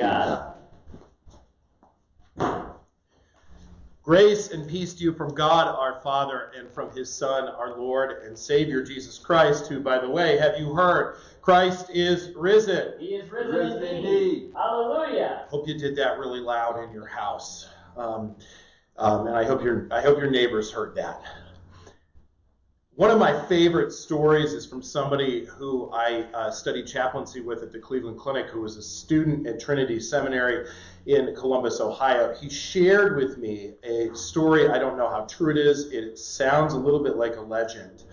God. 0.00 0.54
Grace 4.02 4.50
and 4.50 4.68
peace 4.68 4.94
to 4.94 5.04
you 5.04 5.12
from 5.12 5.34
God 5.34 5.68
our 5.68 6.00
Father 6.02 6.50
and 6.56 6.70
from 6.72 6.90
his 6.90 7.12
Son, 7.12 7.48
our 7.48 7.78
Lord 7.78 8.24
and 8.24 8.36
Savior 8.36 8.82
Jesus 8.82 9.18
Christ, 9.18 9.68
who, 9.68 9.80
by 9.80 9.98
the 9.98 10.08
way, 10.08 10.38
have 10.38 10.58
you 10.58 10.72
heard? 10.72 11.16
Christ 11.42 11.90
is 11.90 12.34
risen. 12.34 12.94
He 12.98 13.14
is 13.14 13.30
risen, 13.30 13.54
Risen 13.54 13.82
indeed. 13.82 14.04
indeed. 14.06 14.52
Hallelujah. 14.54 15.44
Hope 15.48 15.68
you 15.68 15.78
did 15.78 15.96
that 15.96 16.18
really 16.18 16.40
loud 16.40 16.82
in 16.82 16.92
your 16.92 17.06
house. 17.06 17.68
Um, 17.96 18.34
um, 18.96 19.26
and 19.26 19.36
I 19.36 19.44
hope 19.44 19.62
your 19.62 19.86
I 19.90 20.00
hope 20.00 20.18
your 20.18 20.30
neighbors 20.30 20.70
heard 20.72 20.94
that. 20.96 21.22
One 23.00 23.10
of 23.10 23.18
my 23.18 23.46
favorite 23.46 23.92
stories 23.92 24.52
is 24.52 24.66
from 24.66 24.82
somebody 24.82 25.46
who 25.46 25.90
I 25.90 26.26
uh, 26.34 26.50
studied 26.50 26.86
chaplaincy 26.86 27.40
with 27.40 27.62
at 27.62 27.72
the 27.72 27.78
Cleveland 27.78 28.18
Clinic, 28.18 28.48
who 28.48 28.60
was 28.60 28.76
a 28.76 28.82
student 28.82 29.46
at 29.46 29.58
Trinity 29.58 29.98
Seminary 29.98 30.68
in 31.06 31.34
Columbus, 31.34 31.80
Ohio. 31.80 32.34
He 32.34 32.50
shared 32.50 33.16
with 33.16 33.38
me 33.38 33.72
a 33.84 34.14
story. 34.14 34.68
I 34.68 34.78
don't 34.78 34.98
know 34.98 35.08
how 35.08 35.22
true 35.22 35.50
it 35.50 35.56
is. 35.56 35.90
It 35.92 36.18
sounds 36.18 36.74
a 36.74 36.78
little 36.78 37.02
bit 37.02 37.16
like 37.16 37.36
a 37.36 37.40
legend, 37.40 38.04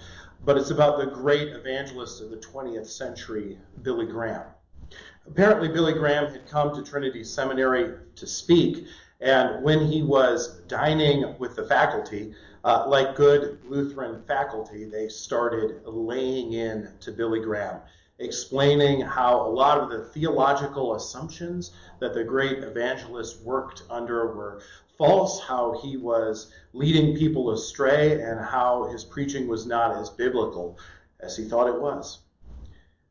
but 0.46 0.56
it's 0.56 0.70
about 0.70 1.00
the 1.00 1.08
great 1.08 1.50
evangelist 1.50 2.22
of 2.22 2.30
the 2.30 2.38
20th 2.38 2.88
century, 2.88 3.60
Billy 3.82 4.06
Graham. 4.06 4.44
Apparently, 5.28 5.68
Billy 5.68 5.92
Graham 5.92 6.32
had 6.32 6.48
come 6.48 6.74
to 6.74 6.82
Trinity 6.82 7.26
Seminary 7.26 7.94
to 8.16 8.26
speak, 8.26 8.88
and 9.20 9.62
when 9.66 9.86
he 9.86 10.02
was 10.02 10.62
dining 10.70 11.38
with 11.40 11.58
the 11.58 11.66
faculty, 11.66 12.34
uh, 12.68 12.84
like 12.86 13.16
good 13.16 13.60
Lutheran 13.64 14.22
faculty, 14.24 14.84
they 14.84 15.08
started 15.08 15.80
laying 15.86 16.52
in 16.52 16.90
to 17.00 17.14
Billy 17.14 17.40
Graham, 17.40 17.80
explaining 18.20 19.00
how 19.00 19.40
a 19.40 19.48
lot 19.48 19.78
of 19.78 19.90
the 19.90 20.04
theological 20.10 20.96
assumptions 20.96 21.72
that 22.02 22.14
the 22.14 22.26
great 22.26 22.58
evangelist 22.66 23.42
worked 23.42 23.84
under 23.90 24.36
were 24.36 24.62
false, 24.98 25.40
how 25.40 25.80
he 25.82 25.96
was 25.96 26.52
leading 26.74 27.16
people 27.16 27.52
astray, 27.52 28.22
and 28.22 28.38
how 28.38 28.90
his 28.92 29.06
preaching 29.06 29.48
was 29.48 29.66
not 29.66 29.96
as 29.96 30.10
biblical 30.10 30.78
as 31.22 31.38
he 31.38 31.46
thought 31.46 31.74
it 31.74 31.82
was. 31.82 32.20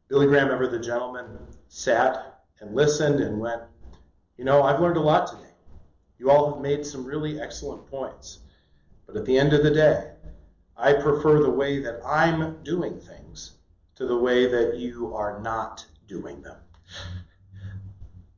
Billy 0.08 0.26
Graham, 0.26 0.50
ever 0.50 0.66
the 0.66 0.78
gentleman, 0.78 1.24
sat 1.68 2.42
and 2.60 2.74
listened 2.74 3.20
and 3.20 3.40
went, 3.40 3.62
You 4.36 4.44
know, 4.44 4.64
I've 4.64 4.80
learned 4.80 4.98
a 4.98 5.00
lot 5.00 5.28
today. 5.28 5.54
You 6.18 6.30
all 6.30 6.52
have 6.52 6.62
made 6.62 6.84
some 6.84 7.06
really 7.06 7.40
excellent 7.40 7.90
points. 7.90 8.40
But 9.06 9.16
at 9.16 9.24
the 9.24 9.38
end 9.38 9.52
of 9.52 9.62
the 9.62 9.70
day, 9.70 10.10
I 10.76 10.92
prefer 10.92 11.40
the 11.40 11.50
way 11.50 11.78
that 11.80 12.00
I'm 12.04 12.62
doing 12.62 13.00
things 13.00 13.52
to 13.94 14.06
the 14.06 14.16
way 14.16 14.46
that 14.46 14.76
you 14.76 15.14
are 15.14 15.40
not 15.40 15.86
doing 16.06 16.42
them. 16.42 16.56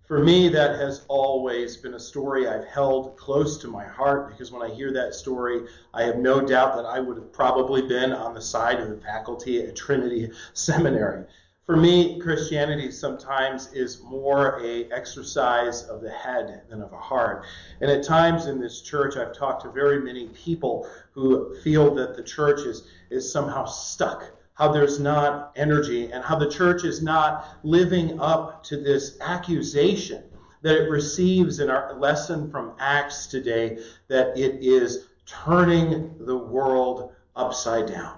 For 0.09 0.19
me, 0.21 0.49
that 0.49 0.79
has 0.79 1.05
always 1.09 1.77
been 1.77 1.93
a 1.93 2.01
story 2.01 2.49
I've 2.49 2.65
held 2.65 3.17
close 3.19 3.59
to 3.59 3.69
my 3.69 3.85
heart 3.85 4.29
because 4.31 4.51
when 4.51 4.63
I 4.63 4.75
hear 4.75 4.91
that 4.93 5.15
story, 5.15 5.67
I 5.93 6.05
have 6.05 6.17
no 6.17 6.41
doubt 6.41 6.77
that 6.77 6.87
I 6.87 6.99
would 6.99 7.19
have 7.19 7.31
probably 7.33 7.83
been 7.83 8.13
on 8.13 8.33
the 8.33 8.41
side 8.41 8.81
of 8.81 8.89
the 8.89 8.97
faculty 8.97 9.63
at 9.63 9.77
Trinity 9.77 10.31
Seminary. 10.55 11.25
For 11.69 11.77
me, 11.77 12.19
Christianity 12.19 12.91
sometimes 12.91 13.75
is 13.75 14.01
more 14.03 14.59
a 14.65 14.91
exercise 14.91 15.83
of 15.83 16.01
the 16.01 16.11
head 16.11 16.63
than 16.71 16.81
of 16.81 16.95
a 16.95 16.97
heart. 16.97 17.45
And 17.83 17.91
at 17.91 18.03
times 18.03 18.47
in 18.47 18.59
this 18.59 18.81
church, 18.81 19.19
I've 19.19 19.35
talked 19.35 19.65
to 19.65 19.71
very 19.71 20.01
many 20.01 20.29
people 20.29 20.89
who 21.13 21.55
feel 21.61 21.95
that 21.97 22.17
the 22.17 22.23
church 22.23 22.61
is, 22.61 22.89
is 23.11 23.31
somehow 23.31 23.67
stuck, 23.67 24.25
how 24.55 24.73
there's 24.73 24.99
not 24.99 25.53
energy, 25.57 26.11
and 26.11 26.25
how 26.25 26.37
the 26.37 26.49
church 26.49 26.85
is 26.85 27.03
not 27.03 27.47
living 27.63 28.19
up 28.19 28.65
to 28.65 28.79
this 28.79 29.19
accusation 29.21 30.23
that 30.63 30.75
it 30.75 30.89
receives 30.89 31.61
in 31.61 31.69
our 31.69 31.93
lesson 32.01 32.51
from 32.51 32.73
Acts 32.79 33.27
today 33.27 33.77
that 34.09 34.29
it 34.39 34.63
is 34.63 35.09
turning 35.27 36.17
the 36.19 36.39
world 36.39 37.13
upside 37.37 37.89
down. 37.89 38.18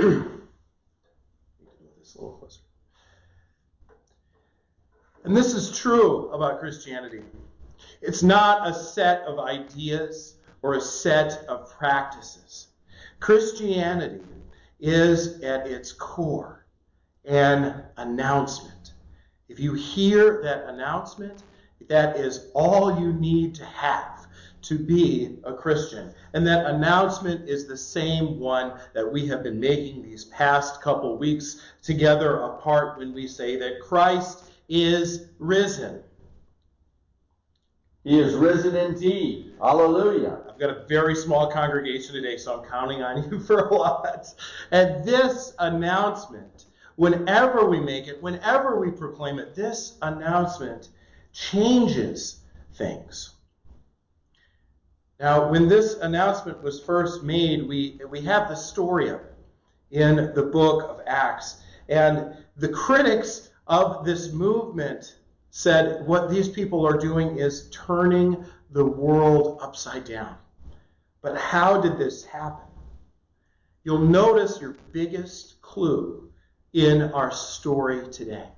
And 5.22 5.36
this 5.36 5.52
is 5.52 5.78
true 5.78 6.30
about 6.30 6.60
Christianity. 6.60 7.22
It's 8.00 8.22
not 8.22 8.66
a 8.66 8.74
set 8.74 9.20
of 9.22 9.38
ideas 9.38 10.36
or 10.62 10.74
a 10.74 10.80
set 10.80 11.44
of 11.46 11.70
practices. 11.70 12.68
Christianity 13.20 14.24
is 14.80 15.40
at 15.42 15.66
its 15.66 15.92
core 15.92 16.64
an 17.26 17.84
announcement. 17.98 18.94
If 19.48 19.60
you 19.60 19.74
hear 19.74 20.40
that 20.42 20.64
announcement, 20.68 21.42
that 21.88 22.16
is 22.16 22.50
all 22.54 22.98
you 22.98 23.12
need 23.12 23.54
to 23.56 23.64
have 23.66 24.19
to 24.62 24.78
be 24.78 25.38
a 25.44 25.52
Christian. 25.52 26.12
And 26.34 26.46
that 26.46 26.66
announcement 26.66 27.48
is 27.48 27.66
the 27.66 27.76
same 27.76 28.38
one 28.38 28.78
that 28.94 29.10
we 29.10 29.26
have 29.28 29.42
been 29.42 29.58
making 29.58 30.02
these 30.02 30.26
past 30.26 30.80
couple 30.82 31.16
weeks 31.18 31.62
together 31.82 32.36
apart 32.42 32.98
when 32.98 33.12
we 33.14 33.26
say 33.26 33.56
that 33.56 33.80
Christ 33.80 34.44
is 34.68 35.28
risen. 35.38 36.02
He 38.04 38.18
is 38.18 38.34
risen 38.34 38.76
indeed. 38.76 39.54
Hallelujah. 39.60 40.40
I've 40.48 40.58
got 40.58 40.70
a 40.70 40.86
very 40.88 41.14
small 41.14 41.50
congregation 41.50 42.14
today, 42.14 42.38
so 42.38 42.60
I'm 42.60 42.68
counting 42.68 43.02
on 43.02 43.30
you 43.30 43.40
for 43.40 43.68
a 43.68 43.74
lot. 43.74 44.34
And 44.70 45.04
this 45.04 45.54
announcement, 45.58 46.66
whenever 46.96 47.68
we 47.68 47.78
make 47.78 48.08
it, 48.08 48.22
whenever 48.22 48.80
we 48.80 48.90
proclaim 48.90 49.38
it, 49.38 49.54
this 49.54 49.98
announcement 50.00 50.88
changes 51.32 52.40
things. 52.74 53.34
Now, 55.20 55.50
when 55.50 55.68
this 55.68 55.96
announcement 55.96 56.62
was 56.62 56.80
first 56.80 57.22
made, 57.22 57.68
we, 57.68 58.00
we 58.08 58.22
have 58.22 58.48
the 58.48 58.54
story 58.54 59.10
of 59.10 59.20
it 59.20 59.34
in 59.90 60.32
the 60.34 60.44
book 60.44 60.88
of 60.88 61.02
Acts. 61.06 61.60
And 61.90 62.34
the 62.56 62.70
critics 62.70 63.50
of 63.66 64.06
this 64.06 64.32
movement 64.32 65.18
said 65.50 66.06
what 66.06 66.30
these 66.30 66.48
people 66.48 66.86
are 66.86 66.96
doing 66.96 67.36
is 67.36 67.68
turning 67.70 68.46
the 68.70 68.84
world 68.84 69.58
upside 69.60 70.04
down. 70.04 70.36
But 71.20 71.36
how 71.36 71.82
did 71.82 71.98
this 71.98 72.24
happen? 72.24 72.66
You'll 73.84 73.98
notice 73.98 74.58
your 74.58 74.76
biggest 74.92 75.60
clue 75.60 76.30
in 76.72 77.02
our 77.12 77.30
story 77.30 78.08
today. 78.08 78.48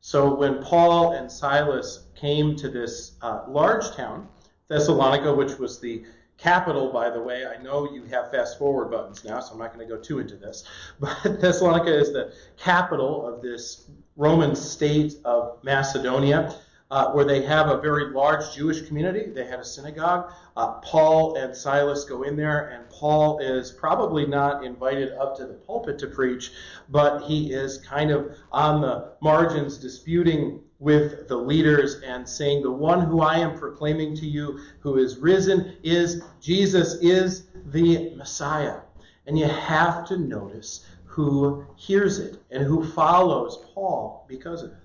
So 0.00 0.32
when 0.32 0.62
Paul 0.62 1.14
and 1.14 1.30
Silas 1.30 2.04
came 2.14 2.54
to 2.56 2.68
this 2.68 3.16
uh, 3.20 3.44
large 3.48 3.90
town, 3.96 4.28
Thessalonica, 4.70 5.34
which 5.34 5.58
was 5.58 5.80
the 5.80 6.04
capital, 6.38 6.92
by 6.92 7.10
the 7.10 7.20
way. 7.20 7.44
I 7.44 7.60
know 7.60 7.92
you 7.92 8.04
have 8.04 8.30
fast 8.30 8.56
forward 8.56 8.90
buttons 8.90 9.24
now, 9.24 9.40
so 9.40 9.52
I'm 9.52 9.58
not 9.58 9.74
going 9.74 9.86
to 9.86 9.94
go 9.94 10.00
too 10.00 10.20
into 10.20 10.36
this. 10.36 10.64
But 11.00 11.40
Thessalonica 11.40 11.94
is 11.94 12.12
the 12.12 12.32
capital 12.56 13.26
of 13.26 13.42
this 13.42 13.90
Roman 14.16 14.54
state 14.54 15.14
of 15.24 15.58
Macedonia, 15.64 16.54
uh, 16.90 17.10
where 17.12 17.24
they 17.24 17.42
have 17.42 17.68
a 17.68 17.80
very 17.80 18.12
large 18.12 18.54
Jewish 18.54 18.82
community. 18.86 19.30
They 19.30 19.44
had 19.44 19.58
a 19.58 19.64
synagogue. 19.64 20.32
Uh, 20.56 20.74
Paul 20.74 21.36
and 21.36 21.54
Silas 21.54 22.04
go 22.04 22.22
in 22.22 22.36
there, 22.36 22.68
and 22.68 22.88
Paul 22.90 23.40
is 23.40 23.72
probably 23.72 24.24
not 24.24 24.64
invited 24.64 25.12
up 25.14 25.36
to 25.38 25.46
the 25.46 25.54
pulpit 25.54 25.98
to 25.98 26.06
preach, 26.06 26.52
but 26.88 27.22
he 27.24 27.52
is 27.52 27.78
kind 27.78 28.12
of 28.12 28.36
on 28.52 28.80
the 28.80 29.12
margins 29.20 29.78
disputing 29.78 30.62
with 30.80 31.28
the 31.28 31.36
leaders 31.36 32.00
and 32.00 32.28
saying, 32.28 32.62
The 32.62 32.72
one 32.72 33.02
who 33.02 33.20
I 33.20 33.36
am 33.36 33.56
proclaiming 33.56 34.16
to 34.16 34.26
you, 34.26 34.58
who 34.80 34.96
is 34.96 35.18
risen, 35.18 35.76
is 35.84 36.22
Jesus, 36.40 36.94
is 36.94 37.46
the 37.66 38.14
Messiah. 38.16 38.80
And 39.26 39.38
you 39.38 39.46
have 39.46 40.06
to 40.08 40.16
notice 40.16 40.86
who 41.04 41.64
hears 41.76 42.18
it 42.18 42.42
and 42.50 42.64
who 42.64 42.84
follows 42.84 43.64
Paul 43.74 44.24
because 44.26 44.62
of 44.62 44.70
it. 44.70 44.78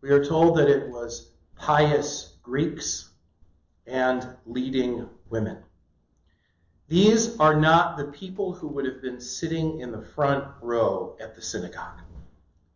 We 0.00 0.10
are 0.10 0.24
told 0.24 0.56
that 0.58 0.68
it 0.68 0.88
was 0.88 1.32
pious 1.56 2.34
Greeks 2.42 3.10
and 3.86 4.28
leading 4.46 5.08
women. 5.28 5.58
These 6.88 7.38
are 7.40 7.58
not 7.58 7.96
the 7.96 8.04
people 8.04 8.52
who 8.52 8.68
would 8.68 8.84
have 8.84 9.02
been 9.02 9.20
sitting 9.20 9.80
in 9.80 9.90
the 9.90 10.02
front 10.02 10.44
row 10.60 11.16
at 11.18 11.34
the 11.34 11.42
synagogue. 11.42 12.00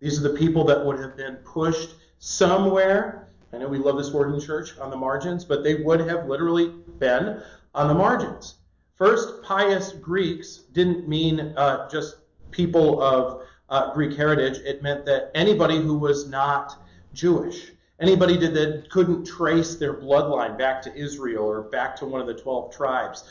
These 0.01 0.19
are 0.19 0.29
the 0.29 0.39
people 0.39 0.65
that 0.65 0.85
would 0.85 0.99
have 0.99 1.17
been 1.17 1.37
pushed 1.37 1.95
somewhere. 2.19 3.29
I 3.53 3.59
know 3.59 3.69
we 3.69 3.79
love 3.79 3.97
this 3.97 4.13
word 4.13 4.33
in 4.35 4.41
church, 4.41 4.77
on 4.79 4.91
the 4.91 4.97
margins, 4.97 5.45
but 5.45 5.63
they 5.65 5.77
would 5.77 6.01
have 6.01 6.27
literally 6.27 6.69
been 6.99 7.43
on 7.75 7.89
the 7.89 7.95
margins. 7.95 8.57
First, 8.97 9.43
pious 9.43 9.93
Greeks 9.93 10.65
didn't 10.73 11.09
mean 11.09 11.41
uh, 11.57 11.89
just 11.89 12.17
people 12.51 13.01
of 13.01 13.43
uh, 13.69 13.93
Greek 13.95 14.17
heritage. 14.17 14.59
It 14.59 14.83
meant 14.83 15.07
that 15.07 15.31
anybody 15.35 15.81
who 15.81 15.97
was 15.97 16.29
not 16.29 16.83
Jewish, 17.15 17.73
anybody 18.01 18.37
that 18.37 18.91
couldn't 18.91 19.25
trace 19.25 19.77
their 19.77 19.95
bloodline 19.95 20.59
back 20.59 20.83
to 20.83 20.95
Israel 20.97 21.45
or 21.45 21.63
back 21.63 21.97
to 21.97 22.07
one 22.07 22.21
of 22.21 22.27
the 22.27 22.35
12 22.35 22.75
tribes, 22.75 23.25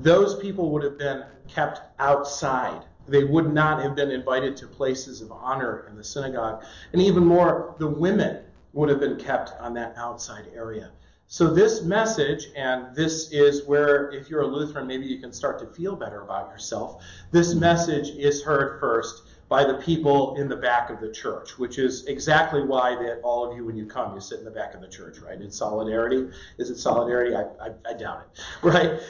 those 0.00 0.38
people 0.38 0.70
would 0.70 0.82
have 0.82 0.98
been 0.98 1.24
kept 1.48 1.80
outside 1.98 2.84
They 3.08 3.24
would 3.24 3.52
not 3.52 3.82
have 3.82 3.94
been 3.94 4.10
invited 4.10 4.56
to 4.58 4.66
places 4.66 5.20
of 5.20 5.32
honor 5.32 5.86
in 5.88 5.96
the 5.96 6.04
synagogue. 6.04 6.64
And 6.92 7.02
even 7.02 7.24
more, 7.24 7.74
the 7.78 7.88
women 7.88 8.44
would 8.72 8.88
have 8.88 9.00
been 9.00 9.16
kept 9.16 9.52
on 9.60 9.74
that 9.74 9.94
outside 9.96 10.46
area. 10.54 10.90
So, 11.30 11.52
this 11.52 11.82
message, 11.82 12.46
and 12.56 12.94
this 12.94 13.30
is 13.32 13.66
where, 13.66 14.10
if 14.12 14.30
you're 14.30 14.42
a 14.42 14.46
Lutheran, 14.46 14.86
maybe 14.86 15.04
you 15.04 15.18
can 15.18 15.30
start 15.30 15.58
to 15.58 15.66
feel 15.66 15.94
better 15.94 16.22
about 16.22 16.50
yourself. 16.50 17.04
This 17.32 17.54
message 17.54 18.08
is 18.10 18.42
heard 18.42 18.80
first 18.80 19.24
by 19.48 19.64
the 19.64 19.74
people 19.74 20.36
in 20.36 20.48
the 20.48 20.56
back 20.56 20.88
of 20.90 21.00
the 21.00 21.10
church, 21.10 21.58
which 21.58 21.78
is 21.78 22.06
exactly 22.06 22.62
why 22.62 22.94
that 22.94 23.20
all 23.22 23.50
of 23.50 23.56
you, 23.56 23.64
when 23.64 23.76
you 23.76 23.84
come, 23.84 24.14
you 24.14 24.20
sit 24.20 24.38
in 24.38 24.44
the 24.44 24.50
back 24.50 24.74
of 24.74 24.80
the 24.80 24.88
church, 24.88 25.18
right? 25.18 25.40
In 25.40 25.50
solidarity. 25.50 26.28
Is 26.58 26.70
it 26.70 26.78
solidarity? 26.78 27.34
I, 27.34 27.42
I, 27.62 27.72
I 27.86 27.92
doubt 27.94 28.26
it, 28.32 28.42
right? 28.62 29.00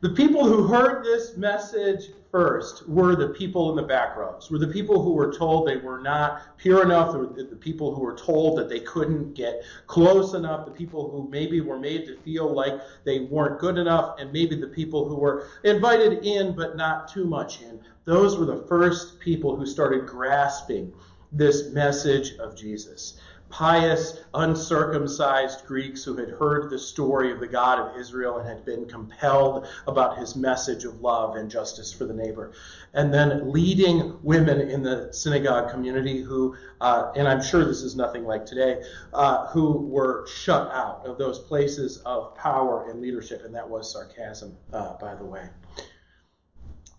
The 0.00 0.10
people 0.10 0.44
who 0.44 0.66
heard 0.66 1.02
this 1.02 1.36
message 1.36 2.10
first 2.34 2.88
were 2.88 3.14
the 3.14 3.28
people 3.28 3.70
in 3.70 3.76
the 3.76 3.82
back 3.84 4.16
rows, 4.16 4.50
were 4.50 4.58
the 4.58 4.66
people 4.66 5.00
who 5.00 5.12
were 5.12 5.32
told 5.32 5.68
they 5.68 5.76
were 5.76 6.00
not 6.00 6.58
pure 6.58 6.82
enough, 6.82 7.12
the, 7.12 7.44
the 7.48 7.54
people 7.54 7.94
who 7.94 8.00
were 8.00 8.16
told 8.16 8.58
that 8.58 8.68
they 8.68 8.80
couldn't 8.80 9.34
get 9.34 9.62
close 9.86 10.34
enough, 10.34 10.64
the 10.64 10.72
people 10.72 11.08
who 11.08 11.30
maybe 11.30 11.60
were 11.60 11.78
made 11.78 12.04
to 12.04 12.16
feel 12.22 12.52
like 12.52 12.80
they 13.04 13.20
weren't 13.20 13.60
good 13.60 13.78
enough, 13.78 14.16
and 14.18 14.32
maybe 14.32 14.56
the 14.56 14.66
people 14.66 15.08
who 15.08 15.14
were 15.14 15.46
invited 15.62 16.24
in 16.24 16.56
but 16.56 16.76
not 16.76 17.06
too 17.06 17.24
much 17.24 17.62
in. 17.62 17.78
Those 18.04 18.36
were 18.36 18.46
the 18.46 18.66
first 18.66 19.20
people 19.20 19.54
who 19.54 19.64
started 19.64 20.04
grasping 20.04 20.92
this 21.30 21.70
message 21.70 22.36
of 22.38 22.56
Jesus 22.56 23.20
pious, 23.54 24.18
uncircumcised 24.34 25.64
Greeks 25.64 26.02
who 26.02 26.16
had 26.16 26.28
heard 26.28 26.68
the 26.70 26.78
story 26.78 27.30
of 27.30 27.38
the 27.38 27.46
God 27.46 27.78
of 27.78 27.96
Israel 27.96 28.38
and 28.38 28.48
had 28.48 28.64
been 28.64 28.84
compelled 28.84 29.68
about 29.86 30.18
his 30.18 30.34
message 30.34 30.84
of 30.84 31.00
love 31.00 31.36
and 31.36 31.48
justice 31.48 31.92
for 31.92 32.04
the 32.04 32.12
neighbor. 32.12 32.52
And 32.94 33.14
then 33.14 33.52
leading 33.52 34.18
women 34.24 34.60
in 34.60 34.82
the 34.82 35.12
synagogue 35.12 35.70
community 35.70 36.20
who, 36.20 36.56
uh, 36.80 37.12
and 37.14 37.28
I'm 37.28 37.40
sure 37.40 37.64
this 37.64 37.82
is 37.82 37.94
nothing 37.94 38.24
like 38.24 38.44
today, 38.44 38.82
uh, 39.12 39.46
who 39.46 39.86
were 39.86 40.26
shut 40.26 40.72
out 40.72 41.06
of 41.06 41.16
those 41.16 41.38
places 41.38 41.98
of 41.98 42.34
power 42.34 42.90
and 42.90 43.00
leadership. 43.00 43.44
And 43.44 43.54
that 43.54 43.70
was 43.70 43.92
sarcasm, 43.92 44.56
uh, 44.72 44.94
by 44.94 45.14
the 45.14 45.24
way. 45.24 45.48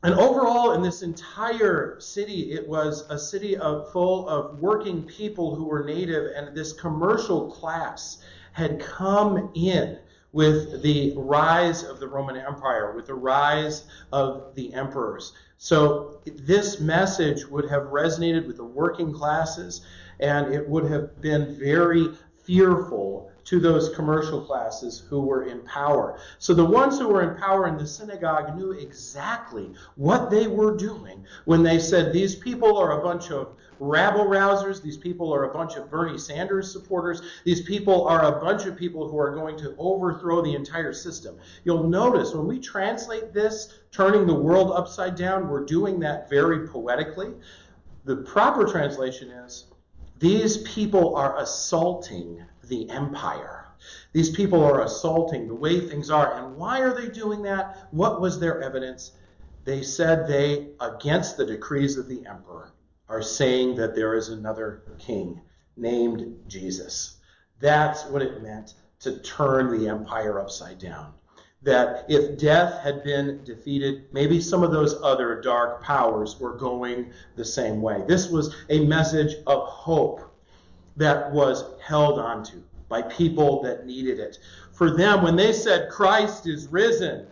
And 0.04 0.14
overall, 0.14 0.74
in 0.74 0.84
this 0.84 1.02
entire 1.02 2.00
city, 2.00 2.52
it 2.52 2.68
was 2.68 3.06
a 3.10 3.18
city 3.18 3.58
of, 3.58 3.92
full 3.92 4.30
of 4.30 4.60
working 4.60 5.04
people 5.04 5.56
who 5.56 5.66
were 5.66 5.84
native, 5.84 6.32
and 6.36 6.56
this 6.56 6.74
commercial 6.74 7.50
class 7.50 8.20
had 8.52 8.80
come 8.80 9.52
in 9.56 9.98
with 10.32 10.82
the 10.84 11.14
rise 11.16 11.84
of 11.84 12.00
the 12.00 12.08
Roman 12.08 12.36
Empire, 12.36 12.94
with 12.94 13.08
the 13.08 13.16
rise 13.16 13.86
of 14.12 14.54
the 14.56 14.74
emperors. 14.74 15.34
So 15.58 16.20
this 16.26 16.80
message 16.80 17.46
would 17.46 17.70
have 17.70 17.84
resonated 17.84 18.46
with 18.46 18.58
the 18.58 18.66
working 18.66 19.14
classes, 19.14 19.82
and 20.20 20.54
it 20.54 20.68
would 20.68 20.92
have 20.92 21.22
been 21.22 21.58
very 21.58 22.10
fearful 22.44 23.32
to 23.46 23.60
those 23.60 23.90
commercial 23.96 24.42
classes 24.42 25.04
who 25.10 25.22
were 25.22 25.44
in 25.44 25.62
power. 25.62 26.20
So 26.40 26.54
the 26.54 26.66
ones 26.66 27.00
who 27.00 27.08
were 27.08 27.32
in 27.32 27.40
power 27.40 27.68
in 27.68 27.78
the 27.78 27.88
synagogue 27.88 28.56
knew 28.58 28.72
exactly 28.72 29.72
what 29.96 30.30
they 30.30 30.48
were 30.48 30.76
doing 30.76 31.26
when 31.46 31.64
they 31.64 31.80
said, 31.80 32.12
These 32.12 32.36
people 32.36 32.78
are 32.78 33.00
a 33.00 33.04
bunch 33.04 33.32
of 33.32 33.56
rabble 33.80 34.26
rousers. 34.26 34.82
These 34.82 34.98
people 34.98 35.34
are 35.34 35.44
a 35.44 35.54
bunch 35.54 35.76
of 35.76 35.90
Bernie 35.90 36.18
Sanders 36.18 36.72
supporters. 36.72 37.22
These 37.44 37.62
people 37.62 38.08
are 38.08 38.26
a 38.26 38.42
bunch 38.42 38.66
of 38.66 38.76
people 38.76 39.08
who 39.10 39.20
are 39.20 39.36
going 39.36 39.58
to 39.60 39.76
overthrow 39.78 40.42
the 40.42 40.56
entire 40.56 40.94
system. 40.94 41.38
You'll 41.64 41.88
notice 41.88 42.34
when 42.34 42.48
we 42.48 42.60
translate 42.60 43.34
this, 43.34 43.80
turning 43.92 44.26
the 44.26 44.34
world 44.34 44.72
upside 44.72 45.16
down, 45.16 45.48
we're 45.50 45.66
doing 45.66 46.00
that 46.00 46.30
very 46.30 46.68
poetically. 46.68 47.34
The 48.06 48.18
proper 48.18 48.66
translation 48.66 49.30
is, 49.30 49.66
These 50.20 50.58
people 50.64 51.16
are 51.16 51.38
assaulting 51.38 52.44
the 52.68 52.90
empire. 52.90 53.66
These 54.14 54.32
people 54.32 54.64
are 54.64 54.84
assaulting 54.84 55.48
the 55.48 55.56
way 55.56 55.80
things 55.80 56.10
are. 56.10 56.34
And 56.34 56.56
why 56.56 56.80
are 56.82 56.94
they 56.94 57.10
doing 57.10 57.42
that? 57.44 57.88
What 57.92 58.22
was 58.22 58.40
their 58.40 58.62
evidence? 58.62 59.12
They 59.64 59.82
said 59.82 60.28
they, 60.28 60.70
against 60.80 61.38
the 61.38 61.46
decrees 61.46 61.98
of 61.98 62.08
the 62.08 62.26
emperor, 62.26 62.72
are 63.10 63.22
saying 63.22 63.76
that 63.76 63.96
there 63.96 64.16
is 64.16 64.30
another 64.30 64.84
king 64.98 65.42
named 65.78 66.36
Jesus. 66.48 67.18
That's 67.60 68.06
what 68.06 68.22
it 68.22 68.42
meant 68.42 68.74
to 69.00 69.20
turn 69.20 69.78
the 69.78 69.88
empire 69.88 70.40
upside 70.40 70.80
down. 70.80 71.14
That 71.62 72.06
if 72.08 72.38
death 72.38 72.82
had 72.82 73.04
been 73.04 73.44
defeated, 73.44 74.06
maybe 74.12 74.40
some 74.40 74.64
of 74.64 74.72
those 74.72 75.02
other 75.02 75.42
dark 75.42 75.82
powers 75.84 76.40
were 76.40 76.54
going 76.54 77.12
the 77.36 77.46
same 77.46 77.82
way. 77.82 78.04
This 78.08 78.30
was 78.30 78.56
a 78.70 78.86
message 78.86 79.36
of 79.48 79.68
hope 79.68 80.22
that 80.98 81.32
was 81.32 81.64
held 81.82 82.20
onto 82.20 82.62
by 82.90 83.02
people 83.02 83.62
that 83.64 83.86
needed 83.86 84.20
it. 84.20 84.40
For 84.72 84.92
them, 84.96 85.24
when 85.24 85.36
they 85.36 85.54
said 85.54 85.90
Christ 85.90 86.48
is 86.48 86.68
risen, 86.68 87.28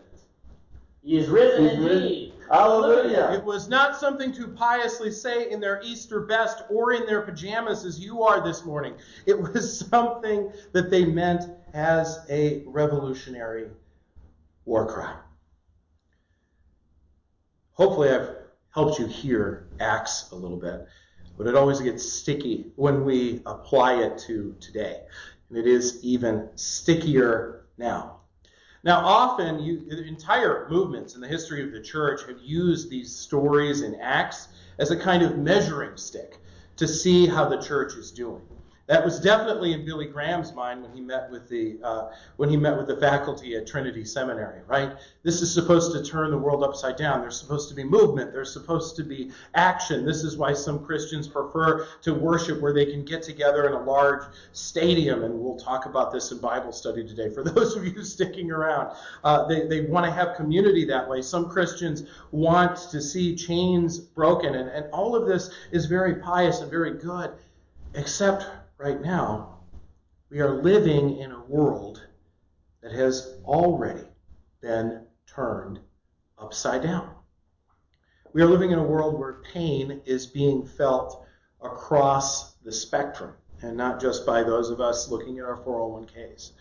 He 1.03 1.17
is 1.17 1.27
risen 1.29 1.63
He's 1.63 1.73
indeed. 1.73 2.33
Hallelujah. 2.49 3.31
it 3.33 3.43
was 3.43 3.67
not 3.67 3.95
something 3.97 4.31
to 4.33 4.47
piously 4.47 5.11
say 5.11 5.49
in 5.49 5.59
their 5.59 5.81
Easter 5.83 6.21
best 6.21 6.63
or 6.69 6.91
in 6.91 7.05
their 7.05 7.21
pajamas 7.21 7.85
as 7.85 7.99
you 7.99 8.21
are 8.21 8.43
this 8.43 8.65
morning. 8.65 8.93
It 9.25 9.39
was 9.39 9.79
something 9.89 10.51
that 10.71 10.89
they 10.89 11.05
meant 11.05 11.45
as 11.73 12.19
a 12.29 12.63
revolutionary 12.67 13.67
war 14.65 14.85
cry. 14.85 15.15
Hopefully, 17.71 18.09
I've 18.09 18.29
helped 18.69 18.99
you 18.99 19.07
hear 19.07 19.67
Acts 19.79 20.29
a 20.31 20.35
little 20.35 20.57
bit, 20.57 20.87
but 21.37 21.47
it 21.47 21.55
always 21.55 21.79
gets 21.79 22.09
sticky 22.09 22.71
when 22.75 23.03
we 23.03 23.41
apply 23.45 24.01
it 24.01 24.17
to 24.19 24.55
today. 24.59 25.01
And 25.49 25.57
it 25.57 25.67
is 25.67 26.03
even 26.03 26.49
stickier 26.55 27.65
now. 27.77 28.17
Now, 28.83 28.99
often, 29.05 29.59
you, 29.59 29.85
entire 30.05 30.67
movements 30.69 31.15
in 31.15 31.21
the 31.21 31.27
history 31.27 31.63
of 31.63 31.71
the 31.71 31.81
church 31.81 32.21
have 32.27 32.39
used 32.41 32.89
these 32.89 33.15
stories 33.15 33.81
and 33.81 33.95
acts 34.01 34.49
as 34.77 34.91
a 34.91 34.97
kind 34.97 35.23
of 35.23 35.37
measuring 35.37 35.95
stick 35.95 36.37
to 36.75 36.87
see 36.87 37.25
how 37.25 37.47
the 37.47 37.61
church 37.61 37.93
is 37.93 38.11
doing. 38.11 38.41
That 38.87 39.05
was 39.05 39.21
definitely 39.21 39.71
in 39.71 39.85
Billy 39.85 40.07
Graham's 40.07 40.53
mind 40.53 40.81
when 40.81 40.91
he 40.91 40.99
met 40.99 41.31
with 41.31 41.47
the 41.47 41.79
uh, 41.81 42.09
when 42.35 42.49
he 42.49 42.57
met 42.57 42.75
with 42.75 42.87
the 42.87 42.97
faculty 42.97 43.55
at 43.55 43.65
Trinity 43.65 44.03
Seminary. 44.03 44.61
Right? 44.67 44.91
This 45.23 45.41
is 45.41 45.53
supposed 45.53 45.93
to 45.93 46.03
turn 46.03 46.31
the 46.31 46.37
world 46.37 46.65
upside 46.65 46.97
down. 46.97 47.21
There's 47.21 47.39
supposed 47.39 47.69
to 47.69 47.75
be 47.75 47.85
movement. 47.85 48.33
There's 48.33 48.51
supposed 48.51 48.97
to 48.97 49.03
be 49.03 49.31
action. 49.55 50.05
This 50.05 50.25
is 50.25 50.35
why 50.35 50.51
some 50.51 50.83
Christians 50.83 51.29
prefer 51.29 51.87
to 52.01 52.13
worship 52.13 52.59
where 52.59 52.73
they 52.73 52.85
can 52.85 53.05
get 53.05 53.23
together 53.23 53.67
in 53.67 53.73
a 53.73 53.81
large 53.81 54.23
stadium. 54.51 55.23
And 55.23 55.39
we'll 55.39 55.57
talk 55.57 55.85
about 55.85 56.11
this 56.11 56.33
in 56.33 56.39
Bible 56.39 56.73
study 56.73 57.07
today. 57.07 57.29
For 57.29 57.41
those 57.43 57.77
of 57.77 57.87
you 57.87 58.03
sticking 58.03 58.51
around, 58.51 58.97
uh, 59.23 59.45
they 59.47 59.65
they 59.65 59.81
want 59.81 60.05
to 60.05 60.11
have 60.11 60.35
community 60.35 60.83
that 60.85 61.07
way. 61.07 61.21
Some 61.21 61.47
Christians 61.47 62.03
want 62.31 62.75
to 62.91 63.01
see 63.01 63.33
chains 63.33 63.97
broken, 63.97 64.55
and, 64.55 64.67
and 64.67 64.87
all 64.91 65.15
of 65.15 65.25
this 65.25 65.51
is 65.71 65.85
very 65.85 66.15
pious 66.15 66.59
and 66.59 66.69
very 66.69 66.97
good, 66.97 67.31
except 67.93 68.45
right 68.77 69.01
now, 69.01 69.59
we 70.29 70.39
are 70.39 70.61
living 70.61 71.17
in 71.17 71.31
a 71.31 71.43
world 71.43 72.05
that 72.81 72.91
has 72.91 73.37
already 73.45 74.07
been 74.61 75.05
turned 75.27 75.79
upside 76.37 76.83
down. 76.83 77.13
We 78.33 78.41
are 78.41 78.47
living 78.47 78.71
in 78.71 78.79
a 78.79 78.83
world 78.83 79.19
where 79.19 79.41
pain 79.53 80.01
is 80.05 80.25
being 80.25 80.65
felt 80.65 81.25
across 81.61 82.53
the 82.63 82.71
spectrum, 82.71 83.33
and 83.61 83.77
not 83.77 84.01
just 84.01 84.25
by 84.25 84.43
those 84.43 84.69
of 84.69 84.81
us 84.81 85.09
looking 85.09 85.39
at 85.39 85.45
our 85.45 85.61
401ks. 85.63 86.51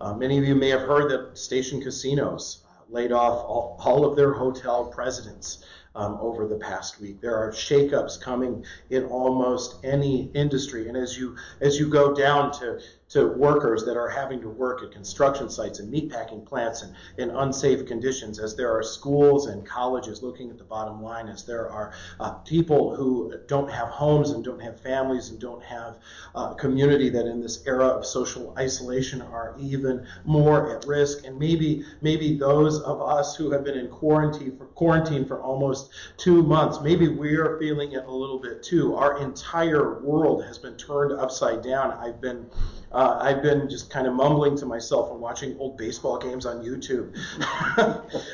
Uh, 0.00 0.14
many 0.14 0.38
of 0.38 0.44
you 0.44 0.54
may 0.54 0.70
have 0.70 0.80
heard 0.80 1.10
that 1.10 1.36
station 1.36 1.80
casinos 1.80 2.64
laid 2.88 3.12
off 3.12 3.44
all, 3.44 3.76
all 3.84 4.04
of 4.04 4.16
their 4.16 4.32
hotel 4.32 4.86
presidents 4.86 5.64
um, 5.94 6.18
over 6.20 6.46
the 6.46 6.56
past 6.56 7.00
week. 7.00 7.20
There 7.20 7.36
are 7.36 7.50
shakeups 7.50 8.20
coming 8.20 8.64
in 8.90 9.04
almost 9.04 9.76
any 9.84 10.30
industry, 10.34 10.88
and 10.88 10.96
as 10.96 11.18
you 11.18 11.36
as 11.60 11.78
you 11.78 11.88
go 11.88 12.14
down 12.14 12.52
to 12.60 12.80
to 13.10 13.26
workers 13.26 13.84
that 13.84 13.96
are 13.96 14.08
having 14.08 14.40
to 14.40 14.48
work 14.48 14.82
at 14.82 14.92
construction 14.92 15.50
sites 15.50 15.80
and 15.80 15.92
meatpacking 15.92 16.44
plants 16.46 16.82
and 16.82 16.94
in 17.18 17.28
unsafe 17.30 17.84
conditions, 17.86 18.38
as 18.38 18.54
there 18.54 18.70
are 18.70 18.82
schools 18.82 19.48
and 19.48 19.66
colleges 19.66 20.22
looking 20.22 20.48
at 20.48 20.58
the 20.58 20.64
bottom 20.64 21.02
line, 21.02 21.28
as 21.28 21.44
there 21.44 21.68
are 21.68 21.92
uh, 22.20 22.30
people 22.44 22.94
who 22.94 23.34
don't 23.48 23.70
have 23.70 23.88
homes 23.88 24.30
and 24.30 24.44
don't 24.44 24.62
have 24.62 24.80
families 24.80 25.30
and 25.30 25.40
don't 25.40 25.62
have 25.62 25.98
uh, 26.36 26.54
community 26.54 27.08
that 27.10 27.26
in 27.26 27.40
this 27.40 27.66
era 27.66 27.86
of 27.86 28.06
social 28.06 28.54
isolation 28.56 29.20
are 29.22 29.56
even 29.58 30.06
more 30.24 30.76
at 30.76 30.86
risk, 30.86 31.26
and 31.26 31.36
maybe 31.36 31.84
maybe 32.00 32.38
those 32.38 32.80
of 32.82 33.02
us 33.02 33.34
who 33.36 33.50
have 33.50 33.64
been 33.64 33.76
in 33.76 33.88
quarantine 33.88 34.56
for 34.56 34.66
quarantine 34.66 35.24
for 35.26 35.40
almost 35.42 35.90
two 36.16 36.42
months, 36.42 36.80
maybe 36.80 37.08
we 37.08 37.34
are 37.36 37.58
feeling 37.58 37.92
it 37.92 38.04
a 38.06 38.10
little 38.10 38.38
bit 38.38 38.62
too. 38.62 38.94
Our 38.94 39.18
entire 39.20 40.00
world 40.00 40.44
has 40.44 40.58
been 40.58 40.76
turned 40.76 41.12
upside 41.12 41.60
down. 41.62 41.90
I've 41.92 42.20
been 42.20 42.46
Uh, 42.92 42.99
I've 43.00 43.42
been 43.42 43.68
just 43.68 43.90
kind 43.90 44.06
of 44.06 44.14
mumbling 44.14 44.56
to 44.58 44.66
myself 44.66 45.10
and 45.10 45.20
watching 45.20 45.56
old 45.58 45.76
baseball 45.78 46.18
games 46.18 46.46
on 46.46 46.64
YouTube. 46.64 47.16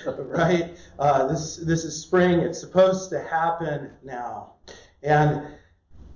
right? 0.18 0.76
Uh, 0.98 1.26
this 1.26 1.56
this 1.56 1.84
is 1.84 2.00
spring. 2.00 2.40
It's 2.40 2.58
supposed 2.58 3.10
to 3.10 3.22
happen 3.22 3.90
now, 4.02 4.54
and 5.02 5.42